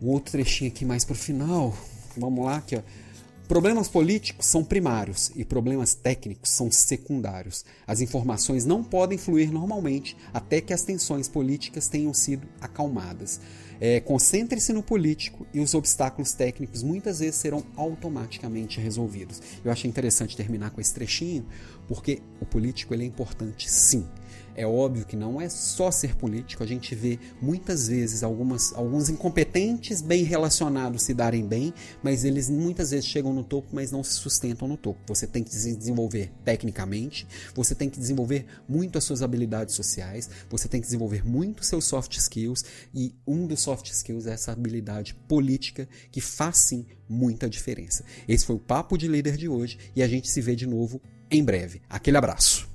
Um 0.01 0.07
outro 0.07 0.31
trechinho 0.31 0.71
aqui 0.71 0.83
mais 0.83 1.05
para 1.05 1.13
o 1.13 1.17
final. 1.17 1.77
Vamos 2.17 2.43
lá, 2.43 2.57
aqui, 2.57 2.75
ó. 2.75 2.81
Problemas 3.51 3.89
políticos 3.89 4.45
são 4.45 4.63
primários 4.63 5.29
e 5.35 5.43
problemas 5.43 5.93
técnicos 5.93 6.49
são 6.51 6.71
secundários. 6.71 7.65
As 7.85 7.99
informações 7.99 8.63
não 8.63 8.81
podem 8.81 9.17
fluir 9.17 9.51
normalmente 9.51 10.15
até 10.33 10.61
que 10.61 10.71
as 10.71 10.83
tensões 10.83 11.27
políticas 11.27 11.89
tenham 11.89 12.13
sido 12.13 12.47
acalmadas. 12.61 13.41
É, 13.81 13.99
Concentre-se 13.99 14.71
no 14.71 14.81
político 14.81 15.45
e 15.53 15.59
os 15.59 15.73
obstáculos 15.73 16.31
técnicos 16.31 16.81
muitas 16.81 17.19
vezes 17.19 17.41
serão 17.41 17.61
automaticamente 17.75 18.79
resolvidos. 18.79 19.41
Eu 19.65 19.69
achei 19.69 19.89
interessante 19.89 20.37
terminar 20.37 20.69
com 20.69 20.79
esse 20.79 20.93
trechinho, 20.93 21.45
porque 21.89 22.21
o 22.39 22.45
político 22.45 22.93
ele 22.93 23.03
é 23.03 23.07
importante 23.07 23.69
sim. 23.69 24.07
É 24.55 24.65
óbvio 24.65 25.05
que 25.05 25.15
não 25.15 25.39
é 25.39 25.47
só 25.47 25.89
ser 25.91 26.15
político, 26.15 26.63
a 26.63 26.67
gente 26.67 26.93
vê 26.93 27.17
muitas 27.41 27.87
vezes 27.87 28.21
algumas, 28.23 28.73
alguns 28.73 29.09
incompetentes 29.09 30.01
bem 30.01 30.23
relacionados 30.23 31.03
se 31.03 31.13
darem 31.13 31.45
bem, 31.45 31.73
mas 32.03 32.25
eles 32.25 32.49
muitas 32.49 32.91
vezes 32.91 33.05
chegam 33.05 33.33
no 33.33 33.43
topo, 33.43 33.69
mas 33.71 33.91
não 33.91 34.03
se 34.03 34.13
sustentam 34.13 34.67
no 34.67 34.77
topo. 34.77 34.99
Você 35.07 35.25
tem 35.25 35.43
que 35.43 35.53
se 35.53 35.75
desenvolver 35.75 36.31
tecnicamente, 36.43 37.25
você 37.55 37.73
tem 37.73 37.89
que 37.89 37.99
desenvolver 37.99 38.45
muito 38.67 38.97
as 38.97 39.03
suas 39.03 39.21
habilidades 39.21 39.75
sociais, 39.75 40.29
você 40.49 40.67
tem 40.67 40.81
que 40.81 40.87
desenvolver 40.87 41.25
muito 41.25 41.63
seus 41.63 41.85
soft 41.85 42.17
skills, 42.17 42.63
e 42.93 43.15
um 43.25 43.47
dos 43.47 43.61
soft 43.61 43.89
skills 43.89 44.27
é 44.27 44.33
essa 44.33 44.51
habilidade 44.51 45.15
política 45.27 45.87
que 46.11 46.21
faz 46.21 46.57
sim 46.57 46.85
muita 47.07 47.49
diferença. 47.49 48.03
Esse 48.27 48.45
foi 48.45 48.55
o 48.55 48.59
Papo 48.59 48.97
de 48.97 49.07
Líder 49.07 49.35
de 49.35 49.49
hoje 49.49 49.77
e 49.95 50.01
a 50.01 50.07
gente 50.07 50.29
se 50.29 50.41
vê 50.41 50.55
de 50.55 50.65
novo 50.65 51.01
em 51.29 51.43
breve. 51.43 51.81
Aquele 51.89 52.17
abraço. 52.17 52.70